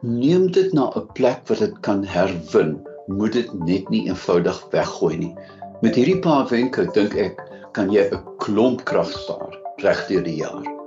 neem 0.00 0.50
dit 0.50 0.72
na 0.72 0.84
'n 0.94 1.06
plek 1.12 1.40
waar 1.48 1.58
dit 1.58 1.80
kan 1.80 2.04
herwin. 2.04 2.78
Moet 3.06 3.32
dit 3.32 3.52
net 3.64 3.88
nie 3.88 4.06
eenvoudig 4.06 4.58
weggooi 4.70 5.16
nie. 5.16 5.34
Met 5.80 5.94
hierdie 5.94 6.18
paar 6.18 6.46
wenke 6.48 6.86
dink 6.92 7.14
ek 7.14 7.42
kan 7.72 7.90
jy 7.90 8.06
'n 8.12 8.22
klomp 8.38 8.84
krag 8.84 9.10
spaar 9.10 9.58
regdeur 9.76 10.22
die 10.22 10.36
jaar. 10.36 10.81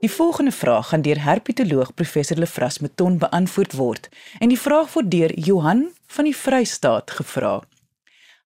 Die 0.00 0.10
volgende 0.10 0.52
vraag 0.52 0.88
gaan 0.88 1.02
deur 1.02 1.22
herpetoloog 1.22 1.94
professor 1.94 2.38
Lefras 2.38 2.78
Meton 2.78 3.18
beantwoord 3.18 3.72
word 3.72 4.08
en 4.38 4.52
die 4.52 4.60
vraag 4.60 4.92
word 4.92 5.10
deur 5.10 5.32
Johan 5.34 5.88
van 6.06 6.28
die 6.28 6.36
Vrystaat 6.36 7.10
gevra. 7.10 7.56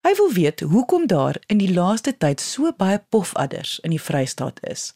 Hy 0.00 0.14
wil 0.16 0.32
weet 0.32 0.64
hoekom 0.64 1.04
daar 1.06 1.37
in 1.52 1.61
die 1.61 1.68
laaste 1.75 2.16
tyd 2.16 2.40
so 2.40 2.73
baie 2.76 3.02
pofadders 3.09 3.76
in 3.85 3.92
die 3.92 4.00
Vrystaat 4.00 4.64
is. 4.64 4.94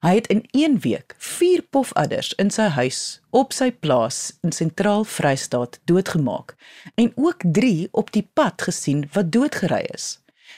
Hy 0.00 0.14
het 0.16 0.32
in 0.32 0.42
1 0.56 0.80
week 0.80 1.12
4 1.18 1.66
pofadders 1.76 2.32
in 2.40 2.48
sy 2.56 2.70
huis 2.80 3.20
op 3.28 3.52
sy 3.52 3.68
plaas 3.68 4.38
in 4.40 4.56
Sentraal 4.56 5.04
Vrystaat 5.04 5.80
doodgemaak 5.84 6.56
en 6.94 7.12
ook 7.16 7.44
3 7.44 7.88
op 7.92 8.12
die 8.16 8.24
pad 8.32 8.64
gesien 8.64 9.10
wat 9.12 9.32
doodgery 9.32 9.84
is. 9.92 10.14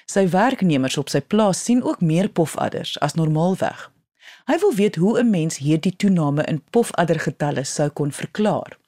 Sy 0.06 0.28
werknemers 0.30 0.94
op 0.96 1.10
sy 1.10 1.20
plaas 1.20 1.64
sien 1.64 1.82
ook 1.82 2.00
meer 2.00 2.30
pofadders 2.30 3.00
as 3.02 3.18
normaalweg. 3.18 3.90
Hy 4.44 4.58
wil 4.58 4.74
weet 4.74 4.96
hoe 4.96 5.18
'n 5.18 5.30
mens 5.30 5.56
hierdie 5.56 5.96
toename 5.96 6.44
in 6.44 6.62
pofaddergetalle 6.70 7.64
sou 7.64 7.88
kon 7.88 8.12
verklaar. 8.12 8.78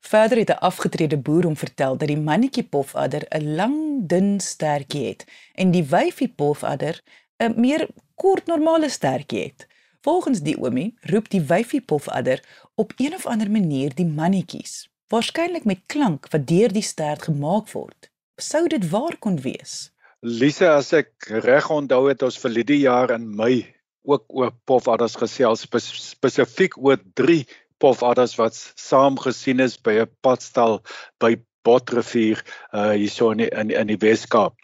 Verder 0.00 0.38
het 0.38 0.50
'n 0.50 0.64
afgetrede 0.68 1.16
boer 1.16 1.44
hom 1.44 1.56
vertel 1.56 1.96
dat 1.96 2.08
die 2.08 2.18
mannetjie 2.28 2.64
pofadder 2.64 3.22
'n 3.28 3.54
lang, 3.54 3.76
dun 4.06 4.40
stertjie 4.40 5.06
het 5.06 5.24
en 5.54 5.70
die 5.70 5.84
wyfie 5.84 6.28
pofadder 6.28 7.02
'n 7.38 7.60
meer 7.60 7.88
kort 8.14 8.46
normale 8.46 8.88
stertjie 8.88 9.42
het. 9.42 9.66
Volgens 10.00 10.40
die 10.40 10.58
oomie 10.58 10.94
roep 11.00 11.30
die 11.30 11.40
wyfie 11.40 11.80
pofadder 11.80 12.42
op 12.74 12.92
een 12.96 13.14
of 13.14 13.26
ander 13.26 13.50
manier 13.50 13.94
die 13.94 14.06
mannetjies, 14.06 14.90
waarskynlik 15.08 15.64
met 15.64 15.86
klank 15.86 16.26
wat 16.30 16.46
deur 16.46 16.72
die 16.72 16.82
stert 16.82 17.22
gemaak 17.22 17.70
word. 17.70 18.10
Sou 18.36 18.68
dit 18.68 18.88
waar 18.88 19.16
kon 19.18 19.40
wees? 19.40 19.92
Lise, 20.20 20.68
as 20.70 20.92
ek 20.92 21.12
reg 21.28 21.70
onthou 21.70 22.08
het 22.08 22.22
ons 22.22 22.38
vir 22.38 22.64
die 22.64 22.78
jaar 22.78 23.10
in 23.10 23.36
Mei 23.36 23.74
ook 24.04 24.24
oor 24.28 24.52
pofadders 24.64 25.16
gesels 25.16 25.66
spesifiek 25.66 26.76
oor 26.78 26.98
3 27.14 27.46
pofadders 27.82 28.36
wat 28.38 28.58
saam 28.74 29.18
gesien 29.18 29.60
is 29.60 29.76
by 29.76 30.02
'n 30.02 30.10
padstal 30.22 30.80
by 31.18 31.36
Botrivier 31.62 32.42
uh 32.74 32.90
hierso 32.90 33.30
in 33.30 33.38
die, 33.38 33.50
in, 33.50 33.70
in 33.70 33.86
die 33.86 34.00
Weskaap. 34.02 34.54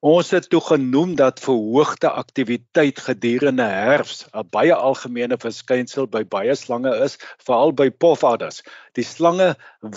Ons 0.00 0.30
het 0.32 0.46
toe 0.48 0.62
genoem 0.64 1.10
dat 1.14 1.42
verhoogde 1.44 2.08
aktiwiteit 2.08 3.02
gedurende 3.04 3.66
herfs 3.68 4.24
'n 4.32 4.48
baie 4.50 4.74
algemene 4.74 5.36
verskynsel 5.36 6.08
by 6.08 6.22
baie 6.24 6.54
slange 6.56 6.94
is, 7.04 7.18
veral 7.44 7.74
by 7.76 7.90
pofadders. 7.90 8.62
Die 8.96 9.04
slange 9.04 9.50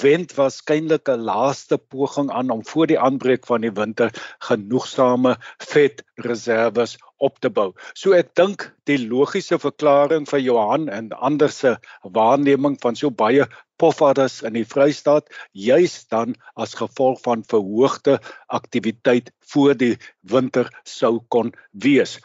wend 0.04 0.36
waarskynlik 0.36 1.08
'n 1.08 1.24
laaste 1.30 1.78
poging 1.78 2.32
aan 2.32 2.50
om 2.50 2.66
voor 2.66 2.88
die 2.92 3.00
aanbreek 3.00 3.48
van 3.48 3.62
die 3.62 3.72
winter 3.72 4.12
genoegsame 4.50 5.38
vetreserwes 5.58 6.98
op 7.24 7.40
te 7.44 7.50
bou. 7.50 7.72
So 7.96 8.16
ek 8.18 8.34
dink 8.40 8.68
die 8.90 9.00
logiese 9.02 9.60
verklaring 9.62 10.28
vir 10.30 10.44
Johan 10.44 10.90
en 10.92 11.12
ander 11.16 11.52
se 11.52 11.76
waarneming 12.04 12.78
van 12.84 13.00
so 13.00 13.12
baie 13.24 13.48
pofadders 13.82 14.42
in 14.48 14.58
die 14.58 14.66
Vrystaat 14.68 15.32
juis 15.52 15.96
dan 16.14 16.36
as 16.60 16.76
gevolg 16.80 17.22
van 17.26 17.46
verhoogde 17.52 18.20
aktiwiteit 18.48 19.32
voor 19.54 19.78
die 19.80 19.96
winter 20.34 20.70
sou 20.88 21.20
kon 21.34 21.54
wees. 21.86 22.20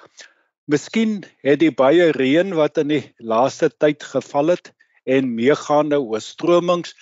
Miskien 0.68 1.22
het 1.46 1.62
die 1.62 1.72
baie 1.72 2.10
reën 2.12 2.52
wat 2.58 2.78
in 2.82 2.92
die 2.92 3.04
laaste 3.18 3.70
tyd 3.70 4.04
geval 4.04 4.52
het 4.56 4.74
en 5.08 5.32
meegaande 5.38 6.00
oorstromings 6.02 6.92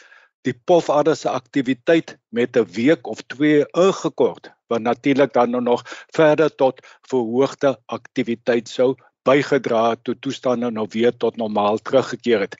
die 0.46 0.54
pofadder 0.54 1.16
se 1.18 1.30
aktiwiteit 1.30 2.16
met 2.30 2.56
'n 2.56 2.68
week 2.78 3.06
of 3.06 3.22
2 3.34 3.66
ingekort 3.86 4.52
wat 4.70 4.80
natuurlik 4.80 5.32
dan 5.32 5.50
nou 5.50 5.62
nog 5.62 5.82
verder 6.14 6.54
tot 6.54 6.80
verhoogde 7.10 7.78
aktiwiteit 7.86 8.68
sou 8.68 8.94
bygedra 9.26 9.90
het 9.90 10.04
toe 10.04 10.18
toestande 10.18 10.70
nou 10.70 10.86
weer 10.90 11.16
tot 11.16 11.36
normaal 11.36 11.78
teruggekeer 11.78 12.40
het. 12.40 12.56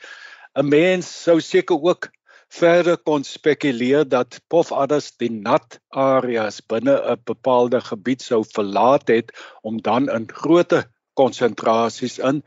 'n 0.55 0.69
Mens 0.69 1.23
sou 1.23 1.41
seker 1.41 1.83
ook 1.83 2.11
verder 2.49 2.97
kon 2.97 3.25
spekuleer 3.25 4.09
dat 4.09 4.41
pofadders 4.49 5.13
die 5.17 5.31
nat 5.31 5.79
areas 5.89 6.61
binne 6.67 6.95
'n 7.13 7.21
bepaalde 7.25 7.81
gebied 7.81 8.23
sou 8.23 8.45
verlaat 8.45 9.09
het 9.09 9.33
om 9.63 9.83
dan 9.83 10.09
in 10.09 10.29
groter 10.33 10.87
konsentrasies 11.19 12.19
in 12.31 12.43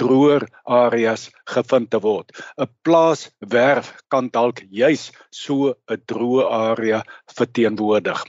droër 0.00 0.46
areas 0.64 1.28
gevind 1.54 1.90
te 1.90 2.00
word. 2.04 2.32
'n 2.58 2.68
Plaaswerf 2.84 3.92
kan 4.10 4.30
dalk 4.36 4.64
juis 4.70 5.10
so 5.30 5.74
'n 5.88 6.00
droë 6.12 6.48
area 6.50 7.02
verteenwoordig. 7.38 8.24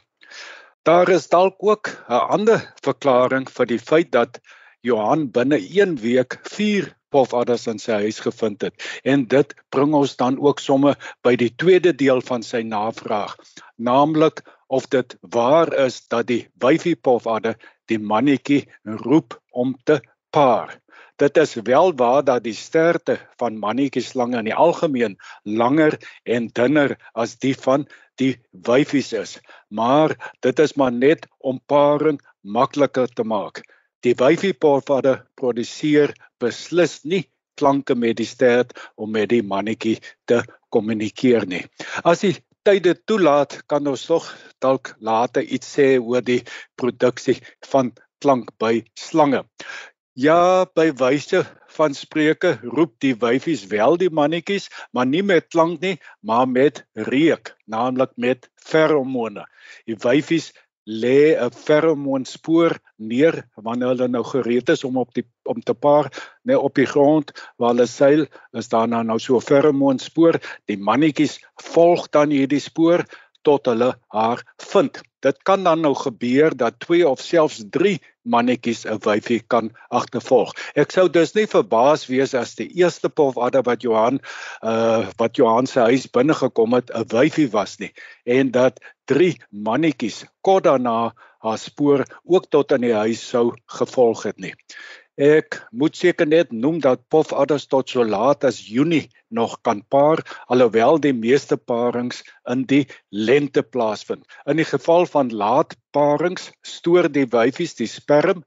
Daar 0.85 1.09
is 1.09 1.29
dalk 1.29 1.55
ook 1.59 1.89
'n 2.09 2.27
ander 2.37 2.61
verklaring 2.83 3.49
vir 3.49 3.65
die 3.65 3.79
feit 3.79 4.11
dat 4.11 4.39
Johan 4.85 5.31
binne 5.31 5.57
1 5.57 5.95
week 5.97 6.37
4 6.43 6.93
pofadders 7.09 7.67
in 7.71 7.79
sy 7.79 8.03
huis 8.05 8.19
gevind 8.19 8.61
het. 8.61 8.75
En 9.03 9.25
dit 9.31 9.53
bring 9.73 9.93
ons 9.93 10.15
dan 10.19 10.37
ook 10.39 10.59
somme 10.59 10.95
by 11.23 11.35
die 11.35 11.49
tweede 11.55 11.93
deel 11.93 12.21
van 12.21 12.43
sy 12.43 12.61
navraag, 12.61 13.33
naamlik 13.77 14.43
of 14.67 14.87
dit 14.93 15.17
waar 15.21 15.73
is 15.85 16.01
dat 16.07 16.27
die 16.27 16.47
wyfie 16.61 16.95
pofadder 16.95 17.57
die 17.91 17.99
mannetjie 17.99 18.63
roep 19.05 19.37
om 19.51 19.75
te 19.83 19.99
paar. 20.35 20.73
Dit 21.15 21.37
is 21.37 21.53
wel 21.63 21.93
waar 21.95 22.23
dat 22.27 22.43
die 22.43 22.55
sterte 22.55 23.15
van 23.39 23.59
mannetjieslange 23.59 24.41
in 24.41 24.49
die 24.49 24.57
algemeen 24.67 25.15
langer 25.43 25.95
en 26.23 26.49
dunner 26.51 26.97
as 27.13 27.37
die 27.39 27.55
van 27.55 27.85
die 28.19 28.33
wyfies 28.67 29.13
is, 29.13 29.37
maar 29.67 30.15
dit 30.43 30.59
is 30.59 30.75
maar 30.75 30.91
net 30.91 31.27
om 31.39 31.59
paring 31.71 32.19
makliker 32.41 33.07
te 33.07 33.23
maak. 33.23 33.63
Die 34.03 34.15
wyfie 34.19 34.53
pofadder 34.53 35.23
produseer 35.39 36.13
beslis 36.39 36.99
nie 37.03 37.23
klanke 37.55 37.95
met 37.95 38.19
die 38.19 38.27
stert 38.27 38.75
om 38.99 39.11
met 39.15 39.31
die 39.31 39.43
mannetjie 39.43 39.97
te 40.29 40.41
kommunikeer 40.75 41.47
nie. 41.47 41.63
As 42.03 42.25
die 42.25 42.35
tyde 42.65 42.95
toelaat, 43.05 43.59
kan 43.69 43.87
ons 43.87 44.07
tog 44.09 44.27
dalk 44.63 44.95
later 44.99 45.45
iets 45.45 45.75
sê 45.77 45.95
oor 46.01 46.23
die 46.25 46.41
produksie 46.79 47.37
van 47.69 47.93
klank 48.23 48.51
by 48.61 48.79
slange. 48.97 49.43
Ja, 50.15 50.65
by 50.75 50.89
wyse 50.95 51.43
van 51.75 51.93
spreuke 51.93 52.53
roep 52.63 52.93
die 53.03 53.13
wyfies 53.19 53.65
wel 53.71 53.97
die 53.99 54.09
mannetjies, 54.09 54.69
maar 54.95 55.05
nie 55.09 55.23
met 55.27 55.49
klank 55.51 55.81
nie, 55.83 55.97
maar 56.23 56.47
met 56.47 56.85
reuk, 57.09 57.51
naamlik 57.67 58.13
met 58.15 58.47
feromone. 58.55 59.43
Die 59.85 59.97
wyfies 59.99 60.53
lê 60.85 61.33
'n 61.33 61.51
feromoonspoor 61.51 62.77
neer 62.97 63.35
wanneer 63.55 63.87
hulle 63.93 64.07
nou 64.07 64.23
gereed 64.23 64.69
is 64.69 64.83
om 64.83 64.97
op 64.97 65.13
die 65.13 65.25
om 65.43 65.61
te 65.61 65.73
paar 65.73 66.09
net 66.43 66.57
op 66.57 66.75
die 66.75 66.85
grond 66.85 67.31
waar 67.57 67.73
hulle 67.73 67.87
seil 67.87 68.25
is 68.53 68.69
daar 68.69 68.87
nou, 68.87 69.03
nou 69.03 69.19
so 69.19 69.35
'n 69.37 69.41
feromoonspoor. 69.41 70.39
Die 70.65 70.77
mannetjies 70.77 71.39
volg 71.73 72.09
dan 72.09 72.29
hierdie 72.29 72.59
spoor 72.59 73.05
tot 73.41 73.65
hulle 73.65 73.95
haar 74.07 74.41
vind. 74.57 75.01
Dit 75.21 75.41
kan 75.43 75.63
dan 75.63 75.81
nou 75.81 75.95
gebeur 75.95 76.55
dat 76.55 76.79
2 76.79 77.09
of 77.09 77.21
selfs 77.21 77.63
3 77.69 77.99
mannetjies 78.25 78.85
'n 78.85 78.99
wyfie 79.05 79.41
kan 79.53 79.71
agtervolg 79.89 80.53
ek 80.75 80.91
sou 80.91 81.07
dus 81.09 81.35
nie 81.35 81.47
verbaas 81.47 82.07
wees 82.09 82.33
as 82.33 82.55
die 82.55 82.69
eerste 82.81 83.09
pof 83.09 83.37
adder 83.37 83.63
wat 83.69 83.85
Johan 83.87 84.19
uh 84.63 85.05
wat 85.21 85.37
Johan 85.37 85.67
se 85.67 85.79
huis 85.79 86.07
binne 86.07 86.33
gekom 86.33 86.73
het 86.73 86.91
'n 86.91 87.07
wyfie 87.13 87.51
was 87.51 87.79
nie 87.79 87.93
en 88.25 88.51
dat 88.51 88.79
drie 89.05 89.37
mannetjies 89.49 90.25
kort 90.41 90.63
daarna 90.63 91.13
haar 91.45 91.57
spoor 91.61 92.05
ook 92.23 92.49
tot 92.49 92.71
in 92.71 92.87
die 92.87 92.95
huis 92.95 93.21
sou 93.29 93.51
gevolg 93.79 94.23
het 94.25 94.39
nie. 94.41 94.53
Ek 95.15 95.61
moet 95.71 95.95
seker 95.95 96.27
net 96.27 96.51
noem 96.51 96.81
dat 96.83 97.05
pofadders 97.07 97.69
tot 97.71 97.87
so 97.87 98.03
laat 98.03 98.43
as 98.43 98.57
Junie 98.67 99.07
nog 99.31 99.61
kan 99.63 99.79
paar 99.87 100.19
alhoewel 100.51 100.99
die 100.99 101.13
meeste 101.15 101.55
parings 101.55 102.19
in 102.51 102.65
die 102.67 102.83
lente 103.15 103.63
plaasvind. 103.63 104.25
In 104.45 104.59
die 104.59 104.67
geval 104.67 105.07
van 105.07 105.31
laat 105.31 105.77
parings 105.95 106.51
stoor 106.67 107.07
die 107.07 107.25
wyfies 107.31 107.77
die 107.79 107.87
sperm 107.87 108.43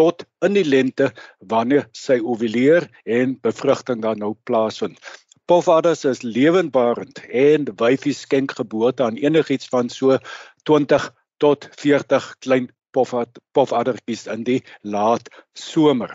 tot 0.00 0.24
in 0.40 0.56
die 0.56 0.64
lente 0.64 1.10
wanneer 1.52 1.84
sy 1.92 2.16
ovuleer 2.24 2.88
en 3.04 3.36
bevrugting 3.44 4.00
dan 4.00 4.18
nou 4.24 4.32
plaasvind. 4.48 4.96
Pofadders 5.44 6.06
is 6.08 6.24
lewendbarend 6.24 7.20
en 7.28 7.68
wyfies 7.76 8.24
skenk 8.24 8.56
geboorte 8.56 9.04
aan 9.04 9.20
enigiets 9.20 9.68
van 9.68 9.92
so 9.92 10.16
20 10.64 11.12
tot 11.44 11.68
40 11.76 12.32
klein 12.40 12.72
pofad 12.96 13.40
pofaddertjies 13.56 14.26
in 14.32 14.46
die 14.48 14.60
laat 14.82 15.28
somer. 15.66 16.14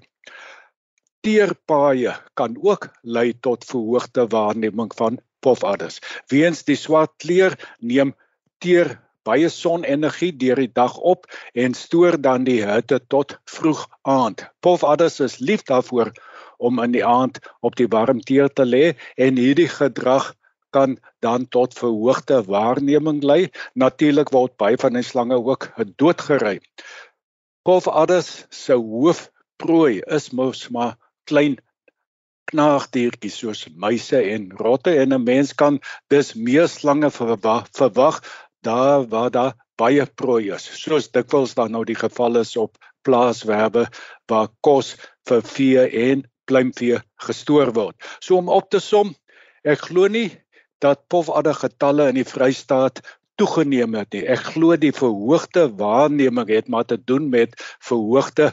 Teerpaaie 1.21 2.15
kan 2.39 2.57
ook 2.61 2.89
lei 3.03 3.31
tot 3.45 3.67
verhoogde 3.69 4.25
waarneming 4.33 4.89
van 4.97 5.19
pofadders. 5.45 6.01
Weens 6.33 6.63
die 6.65 6.77
swart 6.79 7.13
kleur 7.21 7.57
neem 7.79 8.15
teer 8.61 8.95
baie 9.27 9.49
sonenergie 9.53 10.31
deur 10.43 10.57
die 10.63 10.71
dag 10.73 10.97
op 10.97 11.27
en 11.53 11.77
stoor 11.77 12.17
dan 12.21 12.45
die 12.47 12.61
hitte 12.65 12.97
tot 13.13 13.37
vroeg 13.45 13.85
aand. 14.01 14.45
Pofadders 14.65 15.19
is 15.21 15.37
lief 15.39 15.63
daarvoor 15.69 16.09
om 16.57 16.81
in 16.81 16.93
die 16.97 17.05
aand 17.05 17.37
op 17.61 17.77
die 17.77 17.89
warm 17.89 18.21
teer 18.25 18.49
te 18.49 18.65
lê 18.65 18.85
en 19.17 19.37
hierdie 19.37 19.69
gedrag 19.69 20.33
kan 20.75 20.97
dan 21.19 21.47
tot 21.47 21.77
verhoogde 21.77 22.41
waarneming 22.47 23.23
lei. 23.23 23.49
Natuurlik 23.73 24.31
word 24.35 24.57
baie 24.57 24.79
van 24.81 24.97
die 24.97 25.05
slange 25.05 25.37
ook 25.39 25.69
doodgery. 25.95 26.59
Pofadders 27.67 28.45
se 28.49 28.73
hoofprooi 28.73 30.01
is 30.17 30.31
mos 30.31 30.67
maar 30.73 30.95
klein 31.29 31.59
knaagdiertjies 32.51 33.37
soos 33.43 33.65
muise 33.83 34.19
en 34.33 34.49
rotte 34.59 34.95
en 34.99 35.13
'n 35.13 35.23
mens 35.23 35.53
kan 35.53 35.79
dus 36.09 36.33
meer 36.33 36.67
slange 36.67 37.11
verwag 37.11 38.21
daar 38.61 39.07
waar 39.07 39.31
daar 39.31 39.53
baie 39.75 40.05
prooi 40.05 40.51
is. 40.53 40.65
Soos 40.83 41.09
dikwels 41.11 41.53
dan 41.53 41.71
nou 41.71 41.83
die 41.85 41.95
geval 41.95 42.37
is 42.41 42.57
op 42.57 42.77
plaaswerwe 43.05 43.87
waar 44.29 44.49
kos 44.61 44.95
vir 45.29 45.41
vee 45.41 45.87
en 46.09 46.23
pluimvee 46.45 47.01
gestoor 47.25 47.73
word. 47.73 47.95
So 48.19 48.37
om 48.37 48.49
op 48.49 48.69
te 48.69 48.79
som, 48.79 49.15
ek 49.63 49.87
glo 49.89 50.07
nie 50.07 50.29
dat 50.81 51.05
pofadder 51.13 51.57
getalle 51.63 52.09
in 52.11 52.19
die 52.19 52.27
Vrystaat 52.27 53.01
toegeneem 53.39 53.95
het 53.97 54.13
nie. 54.13 54.25
Ek 54.29 54.51
glo 54.53 54.77
die 54.77 54.93
verhoogde 54.93 55.69
waarneming 55.79 56.49
het 56.49 56.69
maar 56.69 56.85
te 56.89 56.97
doen 56.97 57.29
met 57.29 57.55
verhoogde 57.79 58.51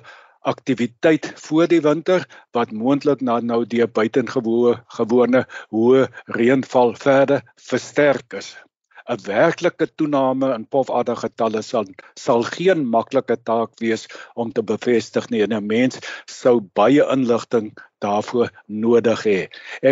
aktiwiteit 0.49 1.33
voor 1.49 1.67
die 1.69 1.81
winter 1.85 2.25
wat 2.57 2.73
moontlik 2.73 3.21
na 3.21 3.41
nou 3.41 3.65
die 3.67 3.85
buitengewone 3.85 4.79
gewone 4.97 5.45
hoë 5.75 6.07
reënval 6.39 6.95
verder 7.03 7.45
versterk 7.71 8.39
is. 8.41 8.55
'n 9.09 9.21
Werklike 9.25 9.87
toename 9.97 10.49
in 10.55 10.65
pofaddergetalle 10.75 11.63
sal 11.65 11.87
sal 12.23 12.43
geen 12.57 12.83
maklike 12.97 13.37
taak 13.51 13.71
wees 13.81 14.05
om 14.35 14.53
te 14.53 14.65
bevestig 14.71 15.31
nie 15.33 15.41
en 15.47 15.55
'n 15.59 15.67
mens 15.67 16.01
sou 16.41 16.61
baie 16.81 17.07
inligting 17.17 17.71
daarvoor 18.05 18.53
nodig 18.67 19.25
hê. 19.31 19.41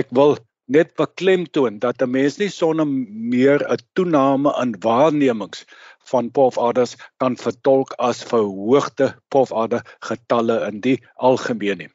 Ek 0.00 0.12
wil 0.18 0.36
net 0.66 0.94
beklemtoon 0.98 1.78
dat 1.78 2.02
'n 2.02 2.10
mens 2.10 2.38
nie 2.38 2.50
sonder 2.50 2.86
meer 2.86 3.60
'n 3.70 3.78
toename 3.94 4.50
in 4.62 4.74
waarnemings 4.80 5.64
van 6.10 6.30
pofadders 6.30 6.96
kan 7.16 7.36
vertolk 7.36 7.92
as 7.98 8.22
verhoogde 8.22 9.14
pofadder 9.28 9.82
getalle 10.00 10.66
in 10.66 10.80
die 10.80 10.98
algemeen 11.14 11.78
nie. 11.78 11.90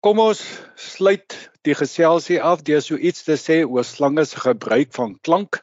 Kom 0.00 0.18
ons 0.18 0.42
sluit 0.74 1.50
die 1.62 1.74
geselsie 1.74 2.40
af 2.42 2.62
deur 2.62 2.82
so 2.82 2.96
iets 2.96 3.24
te 3.26 3.36
sê 3.36 3.64
oor 3.66 3.84
slange 3.84 4.24
se 4.24 4.40
gebruik 4.40 4.92
van 4.94 5.18
klank. 5.26 5.60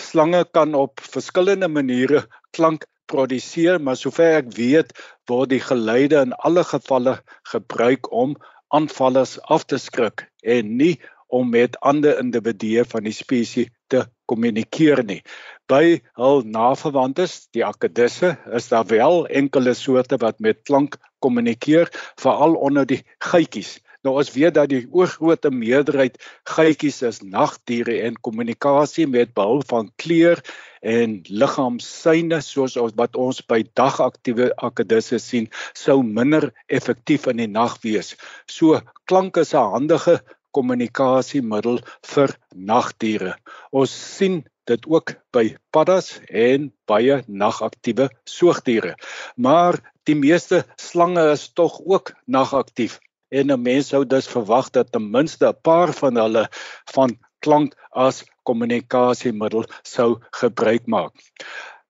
Slange 0.00 0.44
kan 0.44 0.74
op 0.74 1.00
verskillende 1.00 1.68
maniere 1.68 2.26
klank 2.50 2.86
produseer, 3.06 3.80
maar 3.80 3.96
sover 3.96 4.38
ek 4.40 4.52
weet, 4.56 4.92
word 5.28 5.50
die 5.50 5.60
geluide 5.60 6.22
in 6.22 6.32
alle 6.48 6.64
gevalle 6.64 7.18
gebruik 7.50 8.10
om 8.12 8.36
aanvallers 8.74 9.36
af 9.54 9.66
te 9.70 9.78
skrik 9.78 10.26
en 10.42 10.76
nie 10.78 10.94
om 11.34 11.50
met 11.50 11.78
ander 11.80 12.18
individue 12.22 12.84
van 12.88 13.08
die 13.08 13.14
spesies 13.16 13.72
te 13.92 14.04
kommunikeer 14.30 15.02
nie. 15.06 15.20
By 15.68 16.00
hul 16.20 16.44
naverwantes, 16.48 17.48
die 17.56 17.64
akedisse, 17.66 18.34
is 18.56 18.70
daar 18.72 18.86
wel 18.90 19.26
enkele 19.42 19.74
soorte 19.78 20.18
wat 20.22 20.40
met 20.44 20.62
klank 20.68 20.98
kommunikeer, 21.24 21.90
veral 22.20 22.54
onder 22.54 22.86
die 22.86 23.02
geitjies. 23.24 23.78
Nou 24.04 24.18
ons 24.20 24.34
weet 24.34 24.52
dat 24.58 24.68
die 24.68 24.82
oorgrootste 24.92 25.48
meerderheid 25.48 26.18
geitjies 26.52 27.00
is 27.08 27.22
nagdiere 27.24 28.02
en 28.04 28.18
kommunikasie 28.26 29.06
met 29.08 29.32
behulp 29.36 29.64
van 29.70 29.88
kleur 30.02 30.42
en 30.84 31.16
liggaamssyne 31.24 32.42
soos 32.44 32.76
wat 33.00 33.16
ons 33.16 33.40
by 33.48 33.62
dagaktiewe 33.80 34.50
akedisse 34.68 35.18
sien, 35.24 35.48
sou 35.72 36.02
minder 36.04 36.50
effektief 36.68 37.24
in 37.32 37.40
die 37.40 37.48
nag 37.48 37.78
wees. 37.86 38.12
So 38.44 38.82
klank 39.08 39.40
is 39.40 39.54
'n 39.54 39.72
handige 39.72 40.20
kommunikasiemiddel 40.56 41.80
vir 42.14 42.34
nagdiere. 42.54 43.34
Ons 43.72 43.94
sien 44.16 44.42
dit 44.68 44.86
ook 44.88 45.14
by 45.34 45.44
paddas 45.74 46.14
en 46.30 46.70
baie 46.88 47.20
nagaktiewe 47.28 48.08
soogdiere. 48.28 48.94
Maar 49.36 49.80
die 50.08 50.16
meeste 50.16 50.62
slange 50.80 51.24
is 51.32 51.48
tog 51.58 51.80
ook 51.84 52.14
nagaktief 52.26 53.00
en 53.34 53.50
'n 53.50 53.62
mens 53.62 53.88
sou 53.88 54.04
dus 54.06 54.28
verwag 54.28 54.70
dat 54.70 54.92
ten 54.92 55.10
minste 55.10 55.46
'n 55.48 55.60
paar 55.62 55.92
van 55.92 56.16
hulle 56.16 56.48
van 56.94 57.18
klank 57.44 57.74
as 57.90 58.24
kommunikasiemiddel 58.42 59.64
sou 59.82 60.10
gebruik 60.40 60.86
maak. 60.86 61.12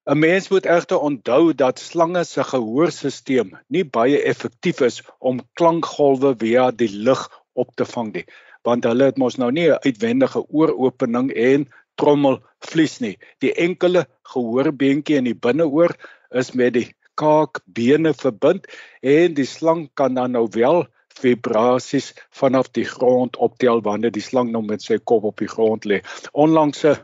'n 0.07 0.19
Mens 0.19 0.49
moet 0.49 0.67
egter 0.67 0.99
onthou 0.99 1.55
dat 1.55 1.79
slange 1.79 2.25
se 2.25 2.43
gehoorstelsel 2.45 3.49
nie 3.69 3.85
baie 3.85 4.23
effektief 4.23 4.81
is 4.81 5.03
om 5.19 5.41
klankgolwe 5.53 6.35
via 6.39 6.71
die 6.71 6.91
lug 6.91 7.23
op 7.53 7.77
te 7.77 7.85
vang 7.85 8.13
nie 8.13 8.27
want 8.65 8.85
hulle 8.89 9.11
het 9.11 9.21
mos 9.21 9.37
nou 9.37 9.51
nie 9.53 9.69
'n 9.71 9.79
uitwendige 9.85 10.43
ooropening 10.49 11.31
en 11.33 11.69
trommelvlies 12.01 12.99
nie. 13.01 13.17
Die 13.39 13.53
enkele 13.55 14.07
gehoorbeentjie 14.33 15.17
in 15.17 15.25
die 15.31 15.39
binneoor 15.47 15.95
is 16.31 16.53
met 16.53 16.75
die 16.75 16.89
kaakbene 17.15 18.15
verbind 18.15 18.67
en 19.01 19.35
die 19.35 19.47
slang 19.47 19.89
kan 19.95 20.15
dan 20.15 20.35
nou 20.35 20.49
wel 20.51 20.87
vibrasies 21.15 22.13
vanaf 22.35 22.71
die 22.75 22.85
grond 22.85 23.37
optel 23.37 23.83
wanneer 23.83 24.11
die 24.11 24.25
slang 24.25 24.51
nou 24.51 24.65
met 24.67 24.83
sy 24.83 24.99
kop 24.99 25.25
op 25.25 25.39
die 25.39 25.51
grond 25.51 25.87
lê. 25.87 26.01
Onlangse 26.33 26.97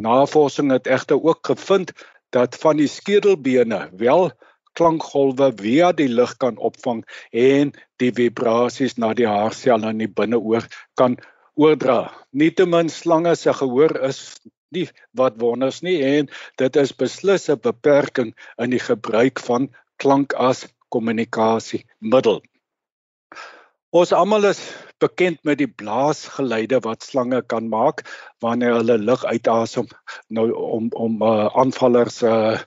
navorsing 0.00 0.72
het 0.72 0.86
egter 0.86 1.20
ook 1.20 1.46
gevind 1.46 1.92
dat 2.34 2.56
van 2.56 2.80
die 2.80 2.88
skedelbene 2.88 3.88
wel 4.00 4.30
klankgolwe 4.78 5.50
via 5.60 5.92
die 5.92 6.08
lug 6.08 6.36
kan 6.42 6.58
opvang 6.58 7.04
en 7.32 7.72
die 8.02 8.10
vibrasies 8.14 8.98
na 8.98 9.12
die 9.14 9.28
haarselle 9.28 9.94
in 9.94 10.02
die 10.02 10.10
binneoor 10.10 10.66
kan 11.00 11.16
oordra. 11.54 12.10
Nietemin 12.32 12.90
slange 12.90 13.36
se 13.36 13.54
gehoor 13.54 13.96
is 14.08 14.40
nie 14.74 14.88
wat 15.18 15.38
wonders 15.42 15.82
nie 15.86 16.00
en 16.02 16.30
dit 16.60 16.76
is 16.82 16.92
beslis 16.92 17.48
'n 17.48 17.60
beperking 17.62 18.34
in 18.58 18.70
die 18.70 18.82
gebruik 18.82 19.40
van 19.40 19.70
klank 20.02 20.34
as 20.34 20.66
kommunikasiemiddel. 20.90 22.42
Ons 23.94 24.12
almal 24.12 24.44
is 24.50 24.60
bekend 24.98 25.38
met 25.46 25.58
die 25.58 25.70
blaasgeluide 25.70 26.80
wat 26.82 27.06
slange 27.06 27.42
kan 27.42 27.68
maak 27.70 28.02
wanneer 28.42 28.80
hulle 28.80 28.98
lug 28.98 29.24
uitasem 29.24 29.86
nou 30.28 30.50
om 30.50 30.88
om 31.06 31.22
uh, 31.22 31.46
aanvallers 31.54 32.22
uh, 32.22 32.58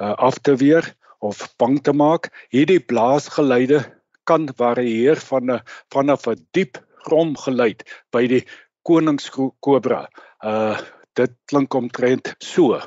uh, 0.00 0.14
af 0.28 0.38
te 0.42 0.56
weer 0.56 0.88
of 1.22 1.46
bang 1.58 1.78
te 1.82 1.94
maak. 1.94 2.30
Hierdie 2.52 2.80
blaasgeluide 2.80 3.84
kan 4.28 4.48
varieer 4.58 5.20
van 5.30 5.50
'n 5.50 5.62
vanaf 5.94 6.26
'n 6.28 6.46
diep 6.52 6.78
gromgeluid 7.06 7.82
by 8.12 8.26
die 8.26 8.44
koningskobra. 8.86 10.08
Uh 10.42 10.78
dit 11.14 11.32
klink 11.50 11.74
omtrent 11.74 12.34
so. 12.40 12.80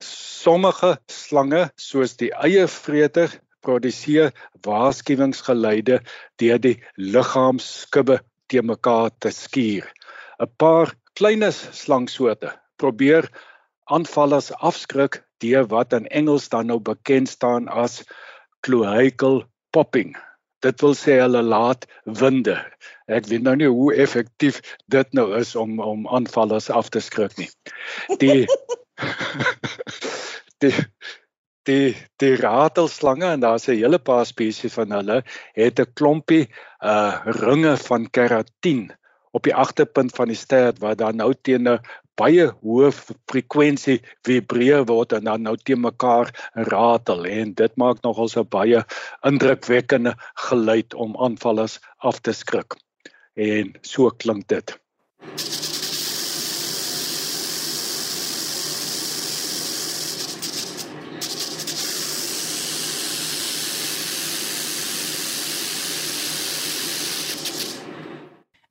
Sommige 0.00 0.96
slange 1.12 1.70
soos 1.76 2.16
die 2.16 2.30
eiervreter 2.32 3.28
produseer 3.60 4.32
waarskuwingsgeluide 4.64 6.00
deur 6.40 6.58
die 6.58 6.78
liggaamskubbe 6.96 8.20
te 8.48 8.62
mekaar 8.62 9.10
te 9.18 9.30
skuur. 9.30 9.84
'n 10.40 10.50
Paar 10.56 10.94
klein 11.14 11.44
slangsoorte 11.52 12.52
probeer 12.76 13.28
aanvallers 13.84 14.52
afskrik 14.52 15.23
deur 15.42 15.66
wat 15.66 15.92
in 15.92 16.06
Engels 16.06 16.48
dan 16.48 16.66
nou 16.66 16.78
bekend 16.80 17.28
staan 17.28 17.68
as 17.68 18.02
cloacal 18.60 19.44
popping. 19.70 20.14
Dit 20.64 20.80
wil 20.80 20.94
sê 20.96 21.18
hulle 21.20 21.42
laat 21.42 21.84
winde. 22.04 22.56
Ek 23.12 23.26
weet 23.28 23.44
nou 23.44 23.56
nie 23.56 23.68
hoe 23.68 23.92
effektief 23.94 24.62
dit 24.92 25.12
nou 25.12 25.34
is 25.36 25.52
om 25.56 25.80
om 25.82 26.08
aanvallers 26.08 26.70
af 26.70 26.88
te 26.88 27.02
skrik 27.04 27.36
nie. 27.40 27.50
Die 28.22 28.46
die 30.64 30.74
die 31.68 31.94
die 32.22 32.34
ratelslange 32.40 33.28
en 33.34 33.44
daar's 33.44 33.68
'n 33.68 33.80
hele 33.80 33.98
paar 33.98 34.26
spesies 34.26 34.76
van 34.78 34.92
hulle 34.92 35.22
het 35.56 35.80
'n 35.80 35.92
klompie 35.94 36.48
uh 36.80 37.20
ringe 37.44 37.76
van 37.76 38.10
keratin 38.10 38.92
op 39.34 39.42
die 39.46 39.54
agterpunt 39.54 40.14
van 40.14 40.30
die 40.30 40.38
stert 40.38 40.78
waar 40.82 40.96
dan 40.96 41.18
nou 41.18 41.32
teen 41.42 41.68
'n 41.68 41.80
baie 42.20 42.46
hoë 42.62 42.90
frekwensie 43.30 43.98
vibreer 44.26 44.86
word 44.86 45.12
en 45.16 45.26
dan 45.28 45.42
nou 45.42 45.56
te 45.56 45.76
mekaar 45.76 46.30
ratel 46.70 47.26
en 47.26 47.54
dit 47.58 47.76
maak 47.76 48.02
nogal 48.06 48.30
so 48.30 48.44
baie 48.44 48.84
indrukwekkende 49.26 50.14
geluid 50.48 50.94
om 50.94 51.18
aanvallers 51.18 51.80
af 51.98 52.20
te 52.20 52.32
skrik. 52.32 52.78
En 53.34 53.74
so 53.82 54.10
klink 54.10 54.48
dit. 54.48 54.78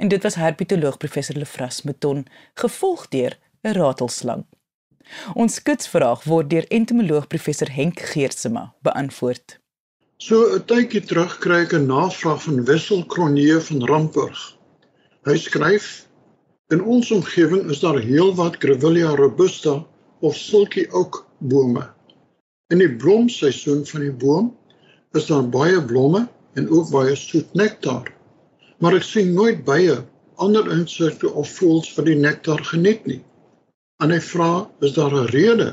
En 0.04 0.10
dit 0.10 0.24
was 0.24 0.36
herpetoloog 0.36 0.98
professor 0.98 1.36
Lefras 1.36 1.82
Meton, 1.82 2.26
gevolg 2.54 3.08
deur 3.08 3.38
'n 3.62 3.72
ratelslang. 3.78 4.44
Ons 5.34 5.54
skitsvraag 5.60 6.24
word 6.24 6.50
deur 6.50 6.66
entomoloog 6.68 7.28
professor 7.28 7.70
Henk 7.72 8.00
Geersema 8.00 8.64
beantwoord. 8.82 9.60
So 10.18 10.36
'n 10.56 10.66
tydjie 10.72 11.04
terug 11.08 11.38
kry 11.46 11.60
ek 11.64 11.74
'n 11.74 11.86
navraag 11.86 12.44
van 12.44 12.66
Wissel 12.66 13.06
Kronee 13.06 13.60
van 13.68 13.86
Rampurg. 13.92 14.42
Hy 15.24 15.38
skryf: 15.38 15.88
In 16.68 16.84
ons 16.84 17.12
omgewing 17.12 17.70
is 17.72 17.80
daar 17.80 18.00
heelwat 18.00 18.60
Grevillea 18.60 19.16
robusta 19.16 19.86
of 20.20 20.36
silkie 20.36 20.92
oak 20.92 21.26
bome. 21.38 21.88
In 22.68 22.78
die 22.78 22.96
blomseisoen 22.96 23.86
van 23.86 24.02
die 24.02 24.18
boom 24.26 24.58
is 25.12 25.26
daar 25.26 25.50
baie 25.50 25.86
blomme 25.86 26.28
en 26.54 26.70
ook 26.70 26.92
baie 26.92 27.16
soet 27.16 27.54
nektar. 27.54 28.13
Maar 28.84 28.98
ek 29.00 29.06
sien 29.08 29.30
nooit 29.32 29.62
baie 29.64 29.94
ander 30.44 30.66
insekte 30.74 31.30
of 31.40 31.52
voëls 31.56 31.94
wat 31.96 32.08
die 32.10 32.18
nektar 32.20 32.60
geniet 32.68 33.06
nie. 33.08 33.22
En 34.04 34.12
hy 34.12 34.18
vra, 34.20 34.50
is 34.84 34.98
daar 34.98 35.14
'n 35.16 35.30
rede? 35.32 35.68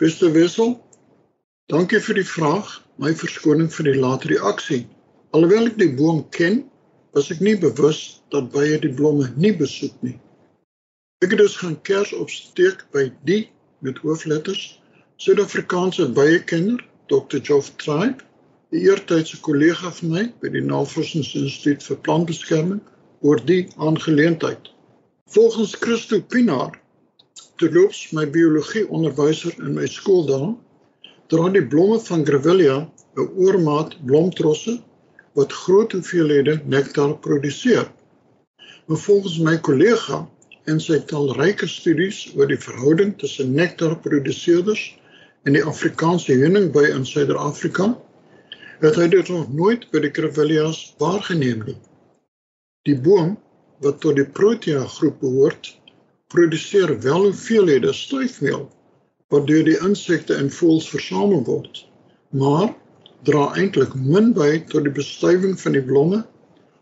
Beste 0.00 0.30
Wissel, 0.34 0.72
dankie 1.70 2.00
vir 2.00 2.18
die 2.18 2.26
vraag. 2.26 2.72
My 2.98 3.14
verskoning 3.14 3.70
vir 3.70 3.84
die 3.92 4.00
late 4.00 4.28
reaksie. 4.28 4.88
Alhoewel 5.30 5.70
ek 5.70 5.78
die 5.78 5.94
boom 5.94 6.24
ken, 6.34 6.64
was 7.14 7.30
ek 7.30 7.40
nie 7.40 7.54
bewus 7.54 8.22
dat 8.34 8.50
baie 8.50 8.78
die 8.82 8.92
blomme 8.92 9.30
nie 9.36 9.54
besoek 9.54 9.94
nie. 10.02 10.18
Ek 11.22 11.30
het 11.30 11.38
dus 11.38 11.56
gaan 11.62 11.78
kers 11.82 12.12
opsteek 12.12 12.82
by 12.90 13.12
die 13.22 13.50
met 13.86 14.02
hoofletters 14.02 14.80
Suid-Afrikaanse 15.16 16.08
byekenner 16.16 16.82
Dr. 17.06 17.38
Geoff 17.38 17.70
Tribe, 17.76 18.24
'n 18.72 18.82
eertydse 18.86 19.40
kollega 19.40 19.90
van 20.00 20.10
my 20.16 20.26
by 20.42 20.48
die 20.56 20.66
Navorsingsinstituut 20.66 21.82
vir 21.82 22.02
Plantbeskerming 22.06 22.80
oor 23.20 23.40
die 23.44 23.62
aangeleentheid. 23.76 24.70
Volgens 25.26 25.74
Christo 25.74 26.20
Pinaar 26.20 26.80
Terloops 27.60 27.98
my 28.16 28.22
biologie 28.24 28.86
onderwyser 28.88 29.52
in 29.60 29.74
my 29.76 29.84
skooldae 29.84 30.46
dra 31.32 31.48
die 31.52 31.60
blomme 31.72 31.98
van 32.06 32.22
Grevillea 32.24 32.76
'n 33.20 33.26
oormaat 33.44 33.96
blomtrosse 34.08 34.78
wat 35.36 35.52
groot 35.64 35.92
hoeveelhede 35.92 36.54
nektar 36.74 37.12
produseer. 37.26 37.90
Maar 38.86 39.02
volgens 39.02 39.36
my 39.48 39.58
kollega 39.68 40.22
en 40.72 40.80
sy 40.80 40.98
talryke 41.12 41.68
studies 41.68 42.22
oor 42.36 42.48
die 42.48 42.58
verhouding 42.64 43.12
tussen 43.20 43.52
nektarproduseerders 43.60 44.86
en 45.44 45.52
die 45.52 45.64
Afrikaanse 45.74 46.40
honingbei 46.40 46.86
in 46.96 47.04
Suider-Afrika, 47.04 47.90
het 48.80 48.96
hy 48.96 49.08
dit 49.12 49.28
nog 49.28 49.52
nooit 49.52 49.86
by 49.92 50.00
die 50.04 50.12
Grevilleas 50.16 50.80
waargeneem 51.00 51.64
nie. 51.66 51.76
Die 52.88 52.96
boom 52.96 53.36
wat 53.84 54.00
tot 54.04 54.16
die 54.16 54.24
Protea 54.24 54.84
groep 54.96 55.20
behoort, 55.20 55.74
produseer 56.32 56.92
wel 57.04 57.26
hoeveelhede 57.28 57.92
stuifmeel 57.92 58.68
wat 59.30 59.46
deur 59.46 59.64
die 59.66 59.78
insekte 59.86 60.34
en 60.34 60.50
voëls 60.50 60.88
versamel 60.90 61.44
word, 61.46 61.84
maar 62.34 62.72
dra 63.28 63.50
eintlik 63.58 63.94
min 63.94 64.32
by 64.34 64.58
tot 64.72 64.86
die 64.86 64.94
bestuiving 64.94 65.58
van 65.60 65.76
die 65.76 65.84
blomme 65.84 66.22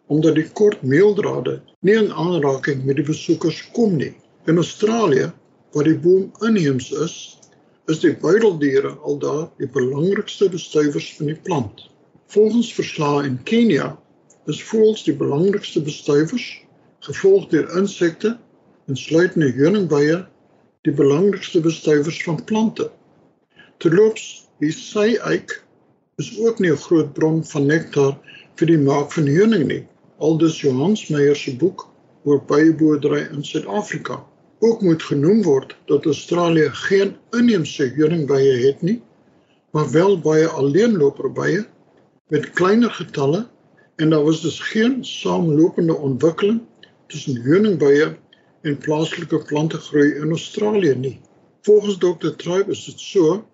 omdat 0.09 0.39
die 0.39 0.47
kort 0.57 0.81
meeldrade 0.83 1.59
nie 1.85 1.97
in 1.99 2.13
aanraking 2.13 2.85
met 2.89 2.97
die 2.97 3.05
besoekers 3.05 3.59
kom 3.77 3.99
nie. 3.99 4.15
In 4.49 4.57
Australië, 4.57 5.29
waar 5.75 5.85
die 5.85 5.99
boom 5.99 6.31
inheems 6.47 6.89
is, 7.05 7.17
is 7.89 8.03
die 8.05 8.15
buideldiere 8.21 8.95
al 9.09 9.19
daar 9.19 9.47
die 9.61 9.69
belangrikste 9.73 10.49
bestuivers 10.53 11.09
van 11.17 11.31
die 11.31 11.39
plant. 11.49 11.87
Volgens 12.29 12.73
verslae 12.75 13.25
in 13.25 13.39
Kenia 13.49 13.95
is 14.53 14.61
voëls 14.71 15.05
die 15.07 15.17
belangrikste 15.17 15.81
bestuivers, 15.85 16.45
gevolg 17.07 17.49
deur 17.53 17.69
insekte 17.81 18.35
insluitende 18.89 19.49
heuningbye 19.57 20.21
die 20.89 20.95
belangrikste 21.01 21.61
bestuivers 21.65 22.21
van 22.25 22.45
plante. 22.45 22.91
Terloops, 23.81 24.49
die 24.61 24.73
sy-eik 24.73 25.57
is 26.21 26.33
ook 26.41 26.59
nie 26.59 26.73
'n 26.73 26.85
groot 26.85 27.13
bron 27.15 27.45
van 27.45 27.67
nektar 27.67 28.17
vir 28.57 28.67
die 28.67 28.79
maak 28.79 29.13
van 29.13 29.27
heuning 29.27 29.67
nie. 29.69 29.85
Aldus 30.19 30.61
Johans 30.61 31.09
Meyer 31.09 31.37
se 31.37 31.57
boek 31.57 31.87
oor 32.25 32.41
byeboerdery 32.45 33.29
in 33.33 33.45
Suid-Afrika. 33.45 34.25
Ook 34.59 34.83
moet 34.83 35.03
genoem 35.03 35.43
word 35.43 35.77
dat 35.87 36.05
Australië 36.05 36.69
geen 36.71 37.17
inheemse 37.31 37.93
heuningbye 37.95 38.67
het 38.67 38.83
nie, 38.83 39.03
maar 39.71 39.91
wel 39.91 40.19
baie 40.21 40.47
alleenloperbye 40.47 41.67
met 42.29 42.51
kleiner 42.51 42.91
getalle 42.91 43.47
en 43.97 44.11
daar 44.11 44.25
was 44.25 44.41
dus 44.41 44.61
geen 44.61 45.05
saamlopende 45.05 45.95
ontwikkeling 45.95 46.61
tussen 47.07 47.43
heuningbye 47.43 48.17
en 48.63 48.79
plaaslike 48.79 49.39
plante 49.45 49.77
groei 49.77 50.15
in 50.15 50.31
Australië 50.31 50.95
nie. 50.95 51.21
Volgens 51.63 51.99
Dr. 51.99 52.35
Tribe 52.37 52.71
is 52.71 52.85
dit 52.85 53.01
so 53.01 53.45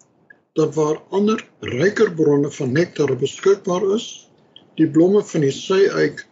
dat 0.53 0.75
waar 0.75 1.03
ander 1.11 1.49
ryker 1.61 2.15
bronne 2.15 2.51
van 2.51 2.73
nektar 2.73 3.17
beskikbaar 3.17 3.95
is, 3.95 4.31
die 4.75 4.89
blomme 4.91 5.23
van 5.23 5.41
die 5.41 5.53
sy-eik 5.55 6.27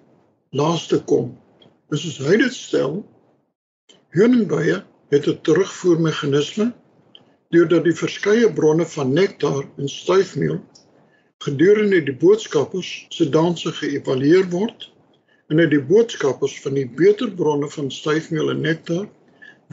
laaste 0.51 1.03
kom. 1.05 1.33
En 1.91 1.99
soos 1.99 2.21
hy 2.23 2.37
dit 2.41 2.55
stel, 2.55 3.03
heuningbye 4.17 4.83
het 5.15 5.27
'n 5.27 5.41
terugvoermeganisme 5.49 6.73
deurdat 7.53 7.85
die 7.85 7.97
verskeie 7.97 8.53
bronne 8.53 8.87
van 8.87 9.13
nektar 9.13 9.65
en 9.77 9.89
stuifmeel 9.89 10.61
gedurende 11.45 12.03
die 12.07 12.17
boodskappers 12.17 13.07
se 13.09 13.29
danse 13.29 13.73
geëvalueer 13.79 14.49
word 14.51 14.93
en 15.49 15.61
uit 15.61 15.73
die 15.75 15.83
boodskappers 15.89 16.55
van 16.65 16.77
die 16.79 16.87
beter 17.01 17.33
bronne 17.39 17.69
van 17.69 17.91
styfmeel 17.91 18.53
en 18.53 18.61
nektar 18.65 19.09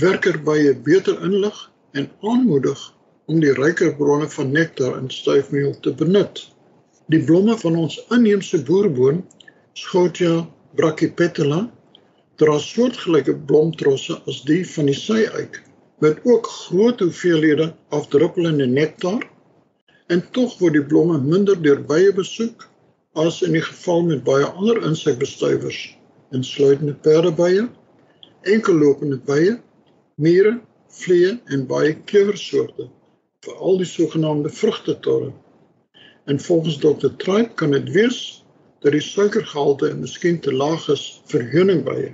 werker 0.04 0.39
baie 0.43 0.73
beter 0.88 1.19
inlig 1.28 1.60
en 1.99 2.10
aanmoedig 2.32 2.82
om 3.30 3.39
die 3.43 3.54
ryker 3.54 3.93
bronne 3.99 4.30
van 4.34 4.52
nektar 4.56 4.97
en 4.97 5.10
styfmeel 5.13 5.75
te 5.86 5.93
benut. 5.93 6.41
Die 7.13 7.21
blomme 7.23 7.58
van 7.62 7.75
ons 7.78 7.99
inheemse 8.15 8.62
boerboon, 8.65 9.21
Schotia 9.78 10.47
brachypetala, 10.75 11.67
dra 12.39 12.56
soortgelyke 12.63 13.34
blomtrosse 13.47 14.15
as 14.32 14.38
die 14.47 14.62
van 14.73 14.88
die 14.88 14.95
sy-eik, 14.95 15.58
met 15.99 16.21
ook 16.23 16.47
groot 16.47 17.02
hoeveelhede 17.04 17.73
afdruppelende 17.95 18.67
nektar. 18.67 19.25
En 20.08 20.23
tog 20.32 20.56
word 20.62 20.78
die 20.78 20.86
blomme 20.91 21.17
minder 21.19 21.60
deur 21.60 21.82
bye 21.89 22.13
besoek 22.15 22.63
as 23.19 23.41
in 23.43 23.58
die 23.58 23.63
geval 23.65 24.06
met 24.08 24.23
baie 24.23 24.47
ander 24.47 24.80
insekbestuivers, 24.88 25.82
insluitende 26.32 26.95
perdebye, 27.04 27.65
enkellopende 28.47 29.19
bye, 29.28 29.58
mure, 30.15 30.56
vliee 31.02 31.36
en 31.52 31.67
baie 31.67 31.91
klewersoorte, 32.12 32.88
veral 33.43 33.82
die 33.82 33.89
sogenaamde 33.89 34.54
vrugtetorre. 34.62 35.34
En 36.25 36.39
volgens 36.39 36.80
Dr. 36.80 37.12
Tribe 37.17 37.52
kan 37.60 37.75
dit 37.75 37.91
wees 37.91 38.21
dat 38.80 38.95
die 38.95 39.04
suikergehalte 39.04 39.91
miskien 39.99 40.39
te 40.39 40.54
laag 40.56 40.88
is 40.93 41.06
vir 41.28 41.43
heuningbye. 41.52 42.13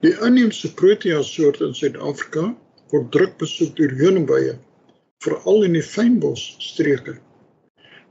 Die 0.00 0.14
inheemse 0.24 0.70
protea 0.72 1.20
soorte 1.22 1.66
in 1.66 1.74
Suid-Afrika 1.76 2.46
word 2.88 3.10
druk 3.12 3.34
besoek 3.42 3.74
deur 3.76 3.90
heuningbye, 3.98 4.54
veral 5.20 5.66
in 5.66 5.74
die 5.76 5.82
fynbos 5.84 6.44
streke. 6.64 7.18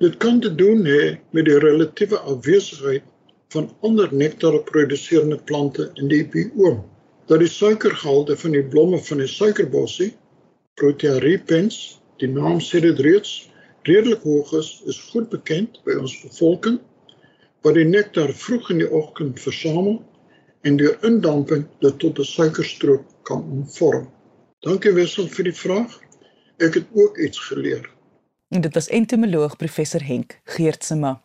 Dit 0.03 0.19
kan 0.21 0.37
te 0.43 0.51
doen 0.59 0.85
hê 0.85 1.15
met 1.33 1.47
die 1.47 1.57
relatiewe 1.63 2.19
afwesigheid 2.29 3.07
van 3.55 3.71
ander 3.89 4.13
nektarproduserende 4.13 5.39
plante 5.49 5.87
in 5.97 6.13
die 6.13 6.21
bioom. 6.35 6.83
Dat 7.25 7.41
die 7.41 7.49
suikergehalte 7.49 8.37
van 8.37 8.53
die 8.53 8.63
blomme 8.75 9.01
van 9.09 9.23
die 9.23 9.31
suikerbossie, 9.31 10.11
Protea 10.77 11.17
repens, 11.25 11.97
die 12.21 12.29
naam 12.29 12.61
sê 12.61 12.83
dit 12.85 13.01
reeds, 13.01 13.49
redelik 13.89 14.21
hoog 14.29 14.53
is, 14.61 14.69
is 14.85 15.01
goed 15.09 15.33
bekend 15.33 15.81
by 15.89 15.97
ons 15.97 16.13
bevolking, 16.21 16.77
wat 17.65 17.81
die 17.81 17.89
nektar 17.89 18.29
vroeg 18.45 18.69
in 18.77 18.85
die 18.85 18.91
oggend 19.01 19.41
versamel 19.41 19.97
en 20.61 20.77
deur 20.77 20.97
indamping 21.01 21.67
dit 21.79 21.99
tot 21.99 22.19
'n 22.19 22.23
suikerstroop 22.23 23.05
kan 23.23 23.43
omvorm. 23.51 24.09
Dankie 24.59 24.91
Wessel 24.91 25.27
vir 25.27 25.43
die 25.43 25.55
vraag. 25.55 25.99
Ek 26.57 26.73
het 26.73 26.87
ook 26.93 27.17
iets 27.17 27.39
geleer. 27.39 27.89
En 28.49 28.61
dit 28.61 28.73
was 28.73 28.87
entomoloog 28.87 29.55
professor 29.55 30.03
Henk 30.03 30.39
Geertsema. 30.43 31.21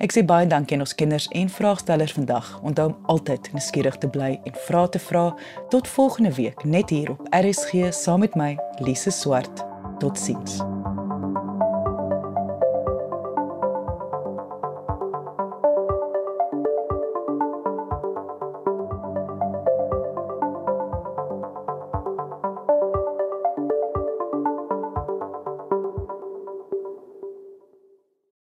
Ek 0.00 0.12
sê 0.12 0.24
baie 0.24 0.46
dankie 0.46 0.76
aan 0.76 0.84
ons 0.86 0.94
kenners 0.94 1.28
en 1.28 1.48
vraagstellers 1.52 2.12
vandag. 2.12 2.60
Onthou 2.62 2.88
om 2.90 2.98
altyd 3.12 3.52
nuuskierig 3.52 3.98
te 3.98 4.08
bly 4.08 4.40
en 4.44 4.58
vra 4.68 4.86
te 4.88 4.98
vra. 4.98 5.36
Tot 5.68 5.88
volgende 5.88 6.34
week 6.34 6.64
net 6.64 6.90
hier 6.90 7.10
op 7.10 7.26
RSG 7.30 7.92
saam 7.92 8.20
met 8.20 8.34
my 8.34 8.56
Lise 8.80 9.10
Swart. 9.10 9.64
Totsiens. 9.98 10.60